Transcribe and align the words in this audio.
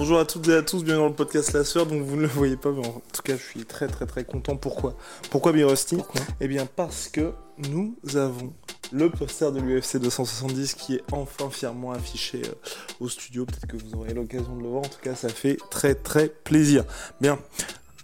Bonjour 0.00 0.18
à 0.18 0.24
toutes 0.24 0.48
et 0.48 0.54
à 0.54 0.62
tous, 0.62 0.82
bienvenue 0.82 1.02
dans 1.02 1.08
le 1.10 1.14
podcast 1.14 1.52
La 1.52 1.62
Sœur. 1.62 1.84
Donc 1.84 2.00
vous 2.00 2.16
ne 2.16 2.22
le 2.22 2.26
voyez 2.26 2.56
pas, 2.56 2.70
mais 2.70 2.86
en 2.86 3.02
tout 3.12 3.20
cas 3.22 3.36
je 3.36 3.42
suis 3.42 3.66
très 3.66 3.86
très 3.86 4.06
très 4.06 4.24
content. 4.24 4.56
Pourquoi? 4.56 4.96
Pourquoi 5.28 5.52
Birosty 5.52 5.98
Eh 6.40 6.48
bien 6.48 6.64
parce 6.64 7.08
que 7.08 7.34
nous 7.68 7.94
avons 8.14 8.54
le 8.92 9.10
poster 9.10 9.52
de 9.52 9.60
l'UFC 9.60 9.98
270 9.98 10.72
qui 10.72 10.94
est 10.94 11.02
enfin 11.12 11.50
fièrement 11.50 11.92
affiché 11.92 12.40
euh, 12.46 12.54
au 13.00 13.10
studio. 13.10 13.44
Peut-être 13.44 13.66
que 13.66 13.76
vous 13.76 13.94
aurez 13.94 14.14
l'occasion 14.14 14.56
de 14.56 14.62
le 14.62 14.68
voir. 14.70 14.84
En 14.84 14.88
tout 14.88 15.02
cas, 15.02 15.14
ça 15.14 15.28
fait 15.28 15.58
très 15.70 15.94
très 15.94 16.28
plaisir. 16.28 16.84
Bien, 17.20 17.38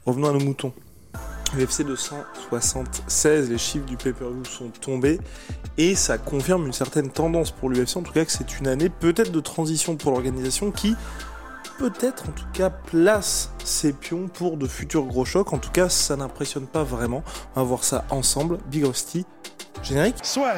revenons 0.04 0.28
à 0.28 0.32
nos 0.32 0.40
moutons. 0.40 0.74
UFC 1.54 1.82
276, 1.82 3.48
les 3.48 3.56
chiffres 3.56 3.86
du 3.86 3.96
pay-per-view 3.96 4.44
sont 4.44 4.68
tombés 4.68 5.18
et 5.78 5.94
ça 5.94 6.18
confirme 6.18 6.66
une 6.66 6.74
certaine 6.74 7.08
tendance 7.08 7.52
pour 7.52 7.70
l'UFC. 7.70 7.96
En 7.96 8.02
tout 8.02 8.12
cas, 8.12 8.26
que 8.26 8.32
c'est 8.32 8.58
une 8.60 8.66
année 8.66 8.90
peut-être 8.90 9.32
de 9.32 9.40
transition 9.40 9.96
pour 9.96 10.10
l'organisation 10.10 10.70
qui 10.70 10.94
peut-être 11.78 12.28
en 12.28 12.32
tout 12.32 12.46
cas 12.52 12.70
place 12.70 13.50
ses 13.64 13.92
pions 13.92 14.28
pour 14.28 14.56
de 14.56 14.66
futurs 14.66 15.04
gros 15.04 15.24
chocs. 15.24 15.52
En 15.52 15.58
tout 15.58 15.70
cas, 15.70 15.88
ça 15.88 16.16
n'impressionne 16.16 16.66
pas 16.66 16.84
vraiment. 16.84 17.22
On 17.54 17.60
va 17.60 17.66
voir 17.66 17.84
ça 17.84 18.04
ensemble. 18.10 18.58
Big 18.70 18.84
Rusty, 18.84 19.26
générique. 19.82 20.16
Soit. 20.22 20.54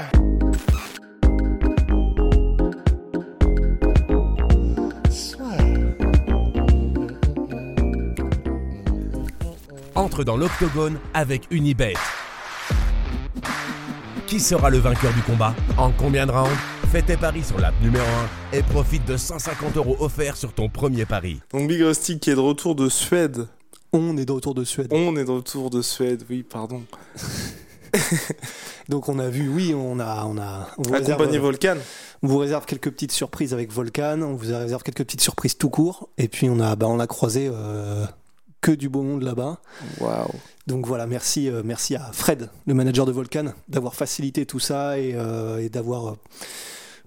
Entre 9.94 10.22
dans 10.22 10.36
l'octogone 10.36 10.98
avec 11.12 11.48
Unibet. 11.50 11.94
Qui 14.28 14.38
sera 14.38 14.70
le 14.70 14.78
vainqueur 14.78 15.12
du 15.12 15.22
combat? 15.22 15.54
En 15.76 15.90
combien 15.90 16.26
de 16.26 16.32
rounds? 16.32 16.77
Fais 16.90 17.02
tes 17.02 17.18
paris 17.18 17.44
sur 17.44 17.58
l'app 17.58 17.74
numéro 17.82 18.06
1 18.54 18.56
et 18.56 18.62
profite 18.62 19.04
de 19.04 19.18
150 19.18 19.76
euros 19.76 19.96
offerts 20.00 20.38
sur 20.38 20.54
ton 20.54 20.70
premier 20.70 21.04
pari. 21.04 21.38
Donc 21.52 21.68
Big 21.68 21.82
Rusty 21.82 22.18
qui 22.18 22.30
est 22.30 22.34
de 22.34 22.40
retour 22.40 22.74
de 22.74 22.88
Suède. 22.88 23.46
On 23.92 24.16
est 24.16 24.24
de 24.24 24.32
retour 24.32 24.54
de 24.54 24.64
Suède. 24.64 24.88
On 24.90 25.14
est 25.16 25.24
de 25.26 25.30
retour 25.30 25.68
de 25.68 25.82
Suède, 25.82 26.24
oui, 26.30 26.42
pardon. 26.42 26.82
Donc 28.88 29.10
on 29.10 29.18
a 29.18 29.28
vu, 29.28 29.48
oui, 29.50 29.74
on 29.74 30.00
a, 30.00 30.24
on 30.24 30.38
a. 30.38 30.68
On 30.78 30.82
vous, 30.82 30.94
Accompagné 30.94 31.24
réserve, 31.24 31.42
Volcan. 31.42 31.76
on 32.22 32.26
vous 32.26 32.38
réserve 32.38 32.64
quelques 32.64 32.90
petites 32.90 33.12
surprises 33.12 33.52
avec 33.52 33.70
Volcan. 33.70 34.22
On 34.22 34.32
vous 34.32 34.46
réserve 34.46 34.82
quelques 34.82 35.04
petites 35.04 35.20
surprises 35.20 35.58
tout 35.58 35.68
court. 35.70 36.08
Et 36.16 36.28
puis 36.28 36.48
on 36.48 36.58
a, 36.58 36.74
bah, 36.74 36.86
on 36.88 37.00
a 37.00 37.06
croisé 37.06 37.50
euh, 37.52 38.06
que 38.62 38.72
du 38.72 38.88
beau 38.88 39.02
monde 39.02 39.22
là-bas. 39.22 39.58
Waouh. 40.00 40.30
Donc 40.66 40.86
voilà, 40.86 41.06
merci, 41.06 41.50
euh, 41.50 41.60
merci 41.62 41.96
à 41.96 42.10
Fred, 42.12 42.48
le 42.66 42.72
manager 42.72 43.04
de 43.04 43.12
Volcan, 43.12 43.52
d'avoir 43.68 43.94
facilité 43.94 44.46
tout 44.46 44.60
ça 44.60 44.98
et, 44.98 45.12
euh, 45.14 45.58
et 45.58 45.68
d'avoir. 45.68 46.16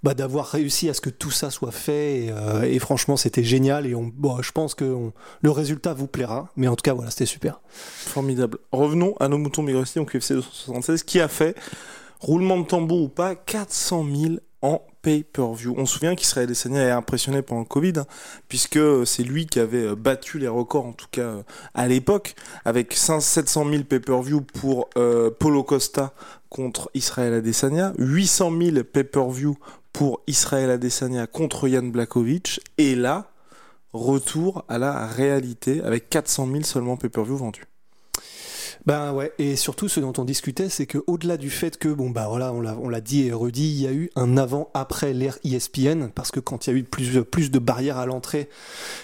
Bah, 0.04 0.14
d'avoir 0.14 0.48
réussi 0.48 0.90
à 0.90 0.94
ce 0.94 1.02
que 1.02 1.10
tout 1.10 1.32
ça 1.32 1.52
soit 1.52 1.72
fait 1.72 2.26
et, 2.26 2.32
euh, 2.32 2.80
franchement 2.80 3.18
c'était 3.18 3.44
génial 3.44 3.86
et 3.86 3.94
on, 3.94 4.12
bon, 4.14 4.42
je 4.42 4.52
pense 4.52 4.74
que 4.74 5.12
le 5.42 5.52
résultat 5.52 5.94
vous 5.94 6.08
plaira 6.08 6.50
mais 6.56 6.68
en 6.68 6.76
tout 6.76 6.84
cas 6.84 6.94
voilà 6.94 7.12
c'était 7.12 7.26
super 7.26 7.62
Formidable. 7.70 8.58
Revenons 8.72 9.16
à 9.20 9.28
nos 9.28 9.38
moutons 9.38 9.64
Big 9.64 9.76
Rusty, 9.76 10.00
donc 10.00 10.14
UFC 10.16 10.34
276, 10.34 11.04
qui 11.04 11.20
a 11.20 11.28
fait, 11.28 11.56
roulement 12.20 12.60
de 12.60 12.66
tambour 12.66 13.02
ou 13.04 13.10
pas, 13.10 13.36
400 13.36 14.06
000 14.14 14.34
en 14.62 14.82
pay-per-view. 15.02 15.74
On 15.78 15.86
se 15.86 15.94
souvient 15.94 16.16
qu'Israël 16.16 16.48
Adesanya 16.48 16.82
est 16.82 16.92
impressionné 16.92 17.42
pendant 17.42 17.62
le 17.62 17.68
Covid, 17.68 17.94
hein, 17.98 18.06
puisque 18.48 18.80
c'est 19.06 19.24
lui 19.24 19.48
qui 19.48 19.60
avait 19.60 19.88
euh, 19.88 19.96
battu 19.96 20.40
les 20.40 20.48
records, 20.48 20.86
en 20.86 20.94
tout 20.94 21.08
cas 21.10 21.22
euh, 21.22 21.44
à 21.74 21.88
l'époque, 21.88 22.36
avec 22.66 22.94
500 22.94 23.22
700 23.22 23.70
000 23.70 23.84
pay-per-view 23.84 24.42
pour 24.42 24.90
Polo 25.40 25.64
Costa 25.64 26.14
contre 26.50 26.92
Israël 26.94 27.34
Adesanya, 27.34 27.94
800 27.98 28.52
000 28.62 28.84
pay-per-view 28.84 29.58
pour 29.94 30.22
Israël 30.28 30.70
Adesanya 30.70 31.28
contre 31.28 31.68
Yann 31.68 31.92
Blakovic, 31.92 32.62
et 32.78 32.96
là, 32.96 33.32
retour 33.94 34.66
à 34.68 34.78
la 34.78 35.08
réalité 35.08 35.82
avec 35.84 36.10
400 36.10 36.48
000 36.52 36.64
seulement 36.64 36.98
pay-per-view 36.98 37.38
vendus. 37.38 37.66
Ben 38.88 39.14
ouais, 39.14 39.32
et 39.38 39.56
surtout 39.56 39.88
ce 39.88 40.00
dont 40.00 40.14
on 40.18 40.26
discutait, 40.26 40.68
c'est 40.68 40.88
que 40.88 40.98
au-delà 41.06 41.38
du 41.38 41.52
fait 41.52 41.78
que 41.78 41.88
bon 41.88 42.10
bah 42.10 42.28
voilà, 42.28 42.52
on 42.52 42.90
l'a 42.90 43.02
dit 43.02 43.28
et 43.28 43.32
redit, 43.32 43.70
il 43.70 43.82
y 43.82 43.88
a 43.88 43.92
eu 43.92 44.10
un 44.16 44.38
avant-après 44.38 45.14
l'ère 45.14 45.38
ESPN 45.44 46.08
parce 46.08 46.32
que 46.32 46.40
quand 46.40 46.66
il 46.66 46.70
y 46.72 46.74
a 46.74 46.80
eu 46.80 46.84
plus 46.84 47.24
plus 47.24 47.52
de 47.52 47.60
barrières 47.60 48.00
à 48.00 48.08
l'entrée, 48.08 48.50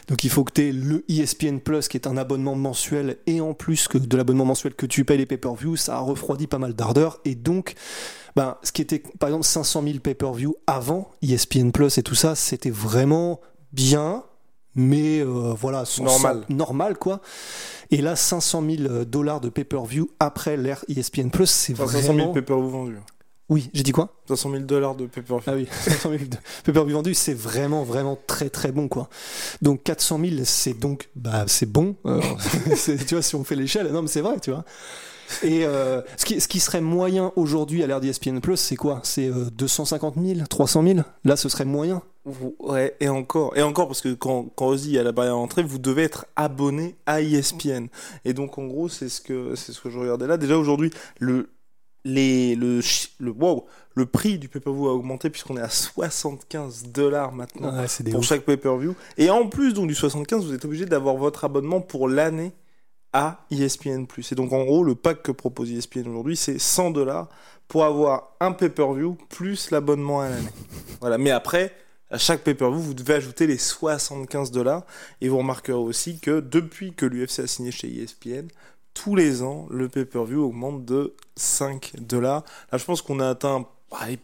donc 0.07 0.23
il 0.23 0.31
faut 0.31 0.43
que 0.43 0.53
tu 0.53 0.69
aies 0.69 0.71
le 0.71 1.05
ESPN 1.09 1.59
Plus 1.59 1.88
qui 1.88 1.97
est 1.97 2.07
un 2.07 2.17
abonnement 2.17 2.55
mensuel 2.55 3.17
et 3.27 3.39
en 3.39 3.53
plus 3.53 3.88
que 3.88 3.99
de 3.99 4.17
l'abonnement 4.17 4.45
mensuel 4.45 4.73
que 4.73 4.88
tu 4.88 5.05
payes 5.05 5.19
les 5.19 5.27
pay-per-view, 5.27 5.75
ça 5.75 5.97
a 5.97 5.99
refroidi 5.99 6.47
pas 6.47 6.57
mal 6.57 6.73
d'ardeur 6.73 7.19
et 7.23 7.35
donc 7.35 7.75
ben, 8.35 8.57
ce 8.63 8.71
qui 8.71 8.81
était 8.81 9.03
par 9.19 9.29
exemple 9.29 9.45
500 9.45 9.83
000 9.83 9.99
pay-per-view 9.99 10.55
avant 10.65 11.11
ESPN 11.21 11.69
Plus 11.69 11.99
et 11.99 12.03
tout 12.03 12.15
ça, 12.15 12.33
c'était 12.33 12.71
vraiment 12.71 13.41
bien, 13.73 14.23
mais 14.77 15.19
euh, 15.19 15.53
voilà, 15.59 15.83
Normal. 15.99 16.43
normal 16.49 16.97
quoi. 16.97 17.19
Et 17.91 17.97
là, 18.01 18.15
500 18.15 18.63
000 18.77 19.03
dollars 19.05 19.41
de 19.41 19.49
pay-per-view 19.49 20.09
après 20.19 20.55
l'ère 20.55 20.85
ESPN 20.88 21.29
Plus, 21.29 21.49
c'est 21.49 21.73
Enfin, 21.73 21.88
500 21.88 22.01
000 22.01 22.13
vraiment. 22.17 22.33
pay-per-view 22.33 22.69
vendus. 22.69 22.97
Oui, 23.49 23.69
j'ai 23.73 23.83
dit 23.83 23.93
quoi? 23.93 24.13
500 24.27 24.51
000 24.51 24.63
dollars 24.63 24.95
de 24.95 25.05
pay-per-view. 25.05 25.43
Ah 25.47 25.53
oui, 25.55 25.67
500 25.83 26.09
000 26.09 26.23
de 26.25 26.38
pay-per-view 26.65 26.93
vendus, 26.95 27.13
c'est 27.13 27.33
vraiment, 27.33 27.83
vraiment 27.83 28.17
très, 28.27 28.49
très 28.49 28.71
bon 28.73 28.88
quoi. 28.89 29.07
Donc 29.61 29.83
400 29.83 30.19
000, 30.19 30.31
c'est 30.43 30.73
donc, 30.73 31.09
bah, 31.15 31.45
c'est 31.47 31.65
bon. 31.65 31.95
Euh, 32.05 32.19
tu 33.07 33.15
vois, 33.15 33.21
si 33.21 33.35
on 33.35 33.44
fait 33.45 33.55
l'échelle, 33.55 33.88
non, 33.91 34.01
mais 34.01 34.07
c'est 34.09 34.21
vrai, 34.21 34.39
tu 34.41 34.51
vois. 34.51 34.65
Et 35.44 35.65
euh, 35.65 36.01
ce, 36.17 36.23
qui, 36.25 36.39
ce 36.39 36.47
qui 36.47 36.59
serait 36.61 36.79
moyen 36.81 37.31
aujourd'hui 37.35 37.83
à 37.83 37.88
l'ère 37.88 37.99
d'ESPN 37.99 38.39
Plus, 38.39 38.55
c'est 38.57 38.75
quoi? 38.77 39.01
C'est 39.03 39.27
euh, 39.27 39.49
250 39.51 40.15
000, 40.21 40.39
300 40.49 40.83
000 40.83 40.99
Là, 41.25 41.35
ce 41.35 41.49
serait 41.49 41.65
moyen. 41.65 42.01
Ouais, 42.59 42.95
et 42.99 43.09
encore, 43.09 43.55
et 43.57 43.61
encore, 43.61 43.88
parce 43.88 44.01
que 44.01 44.13
quand, 44.13 44.45
quand 44.55 44.67
on 44.67 44.77
se 44.77 44.83
dit 44.83 44.89
il 44.89 44.95
y 44.95 44.99
a 44.99 45.03
la 45.03 45.11
barrière 45.11 45.33
à 45.35 45.38
l'entrée, 45.38 45.63
vous 45.63 45.77
devez 45.79 46.03
être 46.03 46.25
abonné 46.35 46.95
à 47.05 47.21
ESPN. 47.21 47.88
Et 48.25 48.33
donc, 48.33 48.57
en 48.57 48.65
gros, 48.67 48.89
c'est 48.89 49.09
ce 49.09 49.21
que, 49.21 49.55
c'est 49.55 49.71
ce 49.71 49.79
que 49.81 49.89
je 49.89 49.97
regardais 49.99 50.27
là. 50.27 50.38
Déjà, 50.38 50.57
aujourd'hui, 50.57 50.91
le, 51.19 51.49
les, 52.03 52.55
le, 52.55 52.81
wow, 53.29 53.65
le 53.95 54.05
prix 54.05 54.38
du 54.39 54.49
pay-per-view 54.49 54.88
a 54.88 54.93
augmenté 54.93 55.29
puisqu'on 55.29 55.57
est 55.57 55.61
à 55.61 55.69
75 55.69 56.83
dollars 56.88 57.31
maintenant 57.33 57.69
Ouais, 57.77 57.85
pour 58.11 58.19
ouf. 58.19 58.25
chaque 58.25 58.41
pay-per-view. 58.44 58.95
Et 59.17 59.29
en 59.29 59.47
plus, 59.47 59.73
donc, 59.73 59.88
du 59.88 59.95
75, 59.95 60.45
vous 60.45 60.53
êtes 60.53 60.65
obligé 60.65 60.85
d'avoir 60.85 61.15
votre 61.15 61.45
abonnement 61.45 61.81
pour 61.81 62.07
l'année 62.09 62.51
à 63.13 63.45
ESPN+. 63.51 64.05
Et 64.31 64.35
donc, 64.35 64.51
en 64.53 64.63
gros, 64.65 64.83
le 64.83 64.95
pack 64.95 65.23
que 65.23 65.31
propose 65.31 65.71
ESPN 65.71 66.07
aujourd'hui, 66.09 66.35
c'est 66.35 66.59
100 66.59 66.91
dollars 66.91 67.29
pour 67.67 67.83
avoir 67.85 68.35
un 68.39 68.51
pay-per-view 68.51 69.17
plus 69.29 69.71
l'abonnement 69.71 70.21
à 70.21 70.29
l'année. 70.29 70.49
Voilà. 71.01 71.17
Mais 71.17 71.31
après, 71.31 71.73
à 72.09 72.18
chaque 72.18 72.44
pay-per-view, 72.44 72.79
vous 72.79 72.94
devez 72.94 73.16
ajouter 73.16 73.47
les 73.47 73.57
75 73.57 74.51
dollars. 74.51 74.84
Et 75.22 75.29
vous 75.29 75.38
remarquerez 75.40 75.78
aussi 75.78 76.19
que 76.19 76.40
depuis 76.40 76.94
que 76.94 77.06
l'UFC 77.06 77.40
a 77.40 77.47
signé 77.47 77.72
chez 77.72 77.88
ESPN, 78.01 78.47
tous 78.94 79.16
les 79.16 79.44
ans, 79.44 79.68
le 79.69 79.90
pay-per-view 79.90 80.44
augmente 80.44 80.85
de 80.85 81.13
5 81.35 81.94
dollars. 82.00 82.44
Là, 82.72 82.78
je 82.78 82.85
pense 82.85 83.01
qu'on 83.01 83.19
a 83.19 83.29
atteint, 83.29 83.68
allez, 83.91 84.18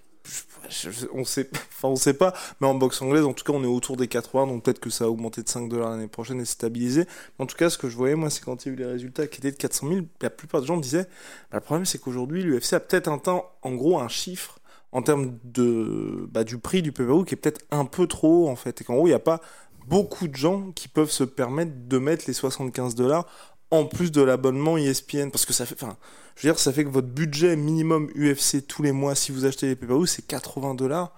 je- 0.70 0.90
je- 0.90 1.06
on 1.14 1.26
sait, 1.26 1.50
enfin, 1.54 1.90
on 1.90 1.96
sait 1.96 2.14
pas, 2.16 2.34
mais 2.60 2.68
en 2.68 2.74
boxe 2.74 3.02
anglaise, 3.02 3.24
en 3.26 3.34
tout 3.34 3.44
cas, 3.44 3.54
on 3.54 3.64
est 3.64 3.68
autour 3.68 3.98
des 3.98 4.08
80, 4.08 4.48
donc 4.48 4.64
peut-être 4.64 4.80
que 4.80 4.90
ça 4.90 5.04
a 5.04 5.08
augmenté 5.10 5.44
de 5.44 5.50
5 5.50 5.70
dollars 5.70 5.92
l'année 5.92 6.08
prochaine 6.08 6.40
et 6.42 6.46
stabilisé. 6.46 7.02
Mais 7.38 7.44
en 7.44 7.46
tout 7.46 7.58
cas, 7.58 7.70
ce 7.70 7.78
que 7.78 7.88
je 7.90 7.96
voyais, 7.96 8.16
moi, 8.16 8.30
c'est 8.32 8.44
quand 8.44 8.66
il 8.66 8.70
y 8.70 8.72
a 8.72 8.74
eu 8.74 8.78
les 8.78 8.86
résultats 8.86 9.28
qui 9.28 9.40
étaient 9.42 9.52
de 9.52 9.58
400 9.58 9.90
000, 9.90 10.00
la 10.22 10.30
plupart 10.32 10.62
des 10.62 10.68
gens 10.68 10.78
disaient, 10.78 11.04
bah, 11.52 11.58
le 11.58 11.60
problème, 11.62 11.86
c'est 11.86 12.00
qu'aujourd'hui, 12.00 12.42
l'UFC 12.44 12.74
a 12.74 12.80
peut-être 12.80 13.10
atteint, 13.10 13.44
en 13.62 13.74
gros, 13.76 14.00
un 14.00 14.08
chiffre 14.08 14.58
en 14.94 15.02
termes 15.02 15.38
de, 15.44 16.30
bah, 16.32 16.44
du 16.44 16.60
prix 16.60 16.82
du 16.82 16.92
pay-per-view 16.92 17.26
qui 17.26 17.34
est 17.34 17.38
peut-être 17.38 17.66
un 17.72 17.86
peu 17.86 18.08
trop 18.08 18.46
haut, 18.46 18.48
en 18.48 18.56
fait. 18.56 18.80
Et 18.80 18.84
qu'en 18.84 18.94
gros, 18.94 19.08
il 19.08 19.10
n'y 19.10 19.16
a 19.16 19.20
pas 19.20 19.42
beaucoup 19.88 20.28
de 20.28 20.36
gens 20.36 20.72
qui 20.72 20.88
peuvent 20.88 21.12
se 21.12 21.24
permettre 21.24 21.72
de 21.88 21.98
mettre 21.98 22.26
les 22.28 22.34
75 22.34 22.96
dollars 22.96 23.26
en 23.72 23.86
plus 23.86 24.12
de 24.12 24.22
l'abonnement 24.22 24.78
ESPN. 24.78 25.30
Parce 25.32 25.46
que 25.46 25.54
ça 25.54 25.66
fait, 25.66 25.76
enfin, 25.82 25.98
je 26.36 26.48
veux 26.48 26.54
dire, 26.54 26.60
ça 26.60 26.72
fait 26.72 26.86
que 26.86 26.90
votre 26.90 27.08
budget 27.08 27.56
minimum 27.56 28.10
UFC 28.16 28.66
tous 28.66 28.84
les 28.84 28.92
mois, 28.92 29.16
si 29.16 29.32
vous 29.32 29.46
achetez 29.46 29.68
les 29.68 29.76
pay-per-view, 29.76 30.06
c'est 30.06 30.26
80 30.26 30.76
dollars. 30.76 31.14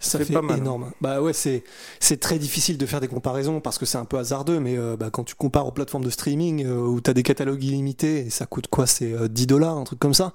Ça 0.00 0.18
fait 0.18 0.24
fait, 0.24 0.32
pas 0.32 0.42
mal, 0.42 0.56
hein. 0.56 0.62
énorme. 0.62 0.92
Bah 1.02 1.20
ouais, 1.20 1.34
c'est 1.34 1.62
c'est 2.00 2.18
très 2.18 2.38
difficile 2.38 2.78
de 2.78 2.86
faire 2.86 3.00
des 3.00 3.08
comparaisons 3.08 3.60
parce 3.60 3.78
que 3.78 3.84
c'est 3.84 3.98
un 3.98 4.06
peu 4.06 4.18
hasardeux, 4.18 4.58
mais 4.58 4.78
euh, 4.78 4.96
bah, 4.96 5.10
quand 5.10 5.24
tu 5.24 5.34
compares 5.34 5.66
aux 5.66 5.72
plateformes 5.72 6.04
de 6.04 6.10
streaming 6.10 6.64
euh, 6.64 6.80
où 6.80 7.00
tu 7.02 7.10
as 7.10 7.14
des 7.14 7.22
catalogues 7.22 7.62
illimités 7.62 8.26
et 8.26 8.30
ça 8.30 8.46
coûte 8.46 8.66
quoi 8.68 8.86
C'est 8.86 9.12
euh, 9.12 9.28
10 9.28 9.46
dollars, 9.46 9.76
un 9.76 9.84
truc 9.84 9.98
comme 9.98 10.14
ça. 10.14 10.32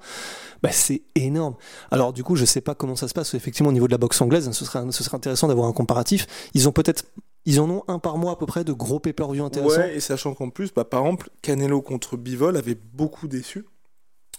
Bah 0.62 0.69
c'est 0.71 1.01
énorme. 1.15 1.56
Alors 1.89 2.13
du 2.13 2.23
coup, 2.23 2.35
je 2.35 2.45
sais 2.45 2.62
pas 2.62 2.75
comment 2.75 2.95
ça 2.95 3.07
se 3.07 3.13
passe 3.13 3.33
effectivement 3.33 3.69
au 3.69 3.73
niveau 3.73 3.88
de 3.88 3.91
la 3.91 3.97
boxe 3.97 4.21
anglaise. 4.21 4.50
Ce 4.51 4.65
serait 4.65 4.83
ce 4.91 5.03
serait 5.03 5.17
intéressant 5.17 5.47
d'avoir 5.47 5.68
un 5.68 5.73
comparatif. 5.73 6.27
Ils 6.53 6.69
ont 6.69 6.71
peut-être 6.71 7.06
ils 7.45 7.59
en 7.59 7.69
ont 7.69 7.83
un 7.88 8.00
par 8.00 8.18
mois 8.18 8.33
à 8.33 8.35
peu 8.35 8.45
près 8.45 8.63
de 8.63 8.73
gros 8.73 9.00
pay-per-view 9.00 9.44
intéressants. 9.44 9.81
Ouais, 9.81 9.95
et 9.95 10.00
sachant 10.00 10.33
qu'en 10.33 10.50
plus, 10.50 10.73
bah, 10.73 10.83
par 10.83 11.01
exemple, 11.01 11.29
Canelo 11.41 11.81
contre 11.81 12.18
Bivol 12.18 12.57
avait 12.57 12.77
beaucoup 12.94 13.27
déçu. 13.27 13.65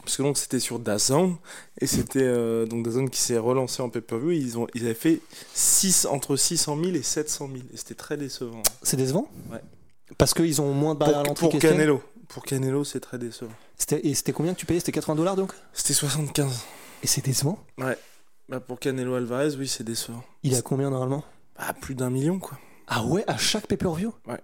Parce 0.07 0.17
que 0.17 0.23
donc 0.23 0.39
c'était 0.39 0.61
sur 0.61 0.79
DAZN, 0.79 1.35
et 1.81 1.87
c'était 1.87 2.23
euh, 2.23 2.65
donc 2.65 2.85
DAZN 2.85 3.11
qui 3.11 3.21
s'est 3.21 3.37
relancé 3.39 3.83
en 3.83 3.91
pay-per-view, 3.91 4.31
ils, 4.31 4.57
ont, 4.57 4.67
ils 4.75 4.85
avaient 4.85 4.95
fait 4.95 5.21
6, 5.53 6.07
entre 6.07 6.37
600 6.37 6.79
000 6.83 6.95
et 6.97 7.03
700 7.03 7.49
000, 7.53 7.59
et 7.75 7.77
c'était 7.77 7.95
très 7.97 8.17
décevant. 8.17 8.63
C'est 8.83 8.97
décevant? 8.97 9.29
Ouais. 9.51 9.61
Parce 10.17 10.33
qu'ils 10.33 10.61
ont 10.63 10.73
moins 10.73 10.95
de 10.95 11.01
barrières 11.01 11.19
à 11.19 11.23
Pour, 11.25 11.29
l'entrée 11.31 11.49
pour 11.51 11.59
Canelo. 11.59 12.03
Pour 12.29 12.45
Canelo, 12.45 12.85
c'est 12.85 13.01
très 13.01 13.19
décevant. 13.19 13.51
C'était- 13.77 14.07
Et 14.07 14.15
c'était 14.15 14.33
combien 14.33 14.55
que 14.55 14.59
tu 14.61 14.67
payais? 14.67 14.79
C'était 14.81 14.93
80 14.93 15.17
dollars 15.17 15.35
donc? 15.37 15.53
C'était 15.73 15.93
75. 15.95 16.63
Et 17.03 17.07
c'est 17.09 17.25
décevant? 17.25 17.59
Ouais. 17.79 17.99
Bah, 18.49 18.61
pour 18.61 18.79
Canelo 18.79 19.15
Alvarez, 19.15 19.57
oui, 19.59 19.67
c'est 19.67 19.83
décevant. 19.85 20.23
Il 20.45 20.55
à 20.55 20.63
combien 20.63 20.91
normalement? 20.91 21.25
Bah, 21.59 21.75
plus 21.81 21.97
d'un 21.97 22.11
million, 22.11 22.39
quoi. 22.39 22.59
Ah 22.87 23.05
ouais, 23.05 23.25
à 23.27 23.37
chaque 23.37 23.67
pay-per-view? 23.67 24.13
Ouais. 24.29 24.41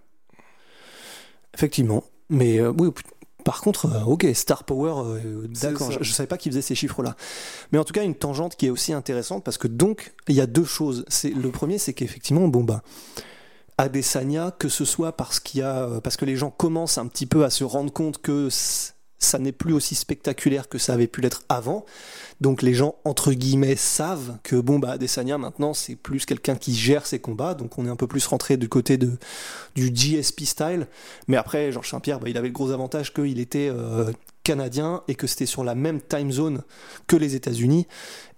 Effectivement. 1.55 2.03
Mais 2.29 2.59
euh, 2.59 2.73
oui, 2.77 2.91
par 3.45 3.61
contre, 3.61 3.87
euh, 3.87 4.05
ok, 4.05 4.27
Star 4.35 4.65
Power, 4.65 4.95
euh, 5.07 5.49
d'accord, 5.61 5.91
je, 5.91 6.03
je 6.03 6.13
savais 6.13 6.27
pas 6.27 6.39
qu'ils 6.39 6.53
faisaient 6.53 6.63
ces 6.63 6.75
chiffres-là. 6.75 7.17
Mais 7.71 7.79
en 7.79 7.85
tout 7.85 7.93
cas, 7.93 8.05
une 8.05 8.15
tangente 8.15 8.57
qui 8.57 8.67
est 8.67 8.71
aussi 8.71 8.93
intéressante 8.93 9.45
parce 9.45 9.59
que 9.59 9.69
donc, 9.69 10.13
il 10.29 10.35
y 10.35 10.41
a 10.41 10.47
deux 10.47 10.65
choses. 10.65 11.05
C'est 11.09 11.31
Le 11.31 11.51
premier, 11.51 11.79
c'est 11.79 11.93
qu'effectivement, 11.93 12.49
bon 12.49 12.65
bah. 12.65 12.83
Adesanya, 13.79 14.55
que 14.57 14.69
ce 14.69 14.85
soit 14.85 15.17
parce 15.17 15.41
qu'il 15.41 15.61
y 15.61 15.63
a, 15.63 15.85
euh, 15.85 16.01
parce 16.01 16.17
que 16.17 16.25
les 16.25 16.37
gens 16.37 16.51
commencent 16.51 16.99
un 16.99 17.07
petit 17.07 17.27
peu 17.27 17.45
à 17.45 17.51
se 17.51 17.65
rendre 17.65 17.93
compte 17.93 18.19
que 18.21 18.49
ça 19.25 19.39
n'est 19.39 19.53
plus 19.53 19.73
aussi 19.73 19.95
spectaculaire 19.95 20.69
que 20.69 20.79
ça 20.79 20.95
avait 20.95 21.07
pu 21.07 21.21
l'être 21.21 21.43
avant. 21.49 21.85
Donc 22.41 22.63
les 22.63 22.75
gens 22.75 22.97
entre 23.05 23.33
guillemets 23.33 23.77
savent 23.77 24.39
que 24.43 24.57
bon 24.57 24.79
bah 24.79 24.93
Adesanya 24.93 25.39
maintenant 25.39 25.75
c'est 25.75 25.95
plus 25.95 26.27
quelqu'un 26.27 26.57
qui 26.57 26.75
gère 26.75 27.07
ses 27.07 27.19
combats. 27.19 27.55
Donc 27.55 27.79
on 27.79 27.87
est 27.87 27.91
un 27.91 27.97
peu 27.97 28.07
plus 28.07 28.27
rentré 28.27 28.57
du 28.57 28.69
côté 28.69 28.97
de 28.97 29.13
du 29.75 29.91
GSP 29.95 30.43
style. 30.43 30.87
Mais 31.29 31.37
après 31.37 31.73
Georges 31.73 31.91
Saint-Pierre, 31.91 32.21
bah, 32.21 32.29
il 32.29 32.37
avait 32.37 32.49
le 32.49 32.55
gros 32.55 32.71
avantage 32.71 33.13
qu'il 33.15 33.39
était 33.39 33.69
euh, 33.71 34.13
canadien 34.43 35.03
et 35.09 35.15
que 35.15 35.27
c'était 35.27 35.47
sur 35.47 35.65
la 35.65 35.75
même 35.75 36.01
time 36.01 36.33
zone 36.33 36.63
que 37.07 37.17
les 37.17 37.35
États-Unis. 37.35 37.87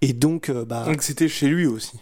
Et 0.02 0.12
donc 0.12 0.50
euh, 0.50 0.64
bah 0.64 0.84
Donc 0.84 1.02
c'était 1.02 1.28
chez 1.28 1.48
lui 1.48 1.66
aussi. 1.66 1.98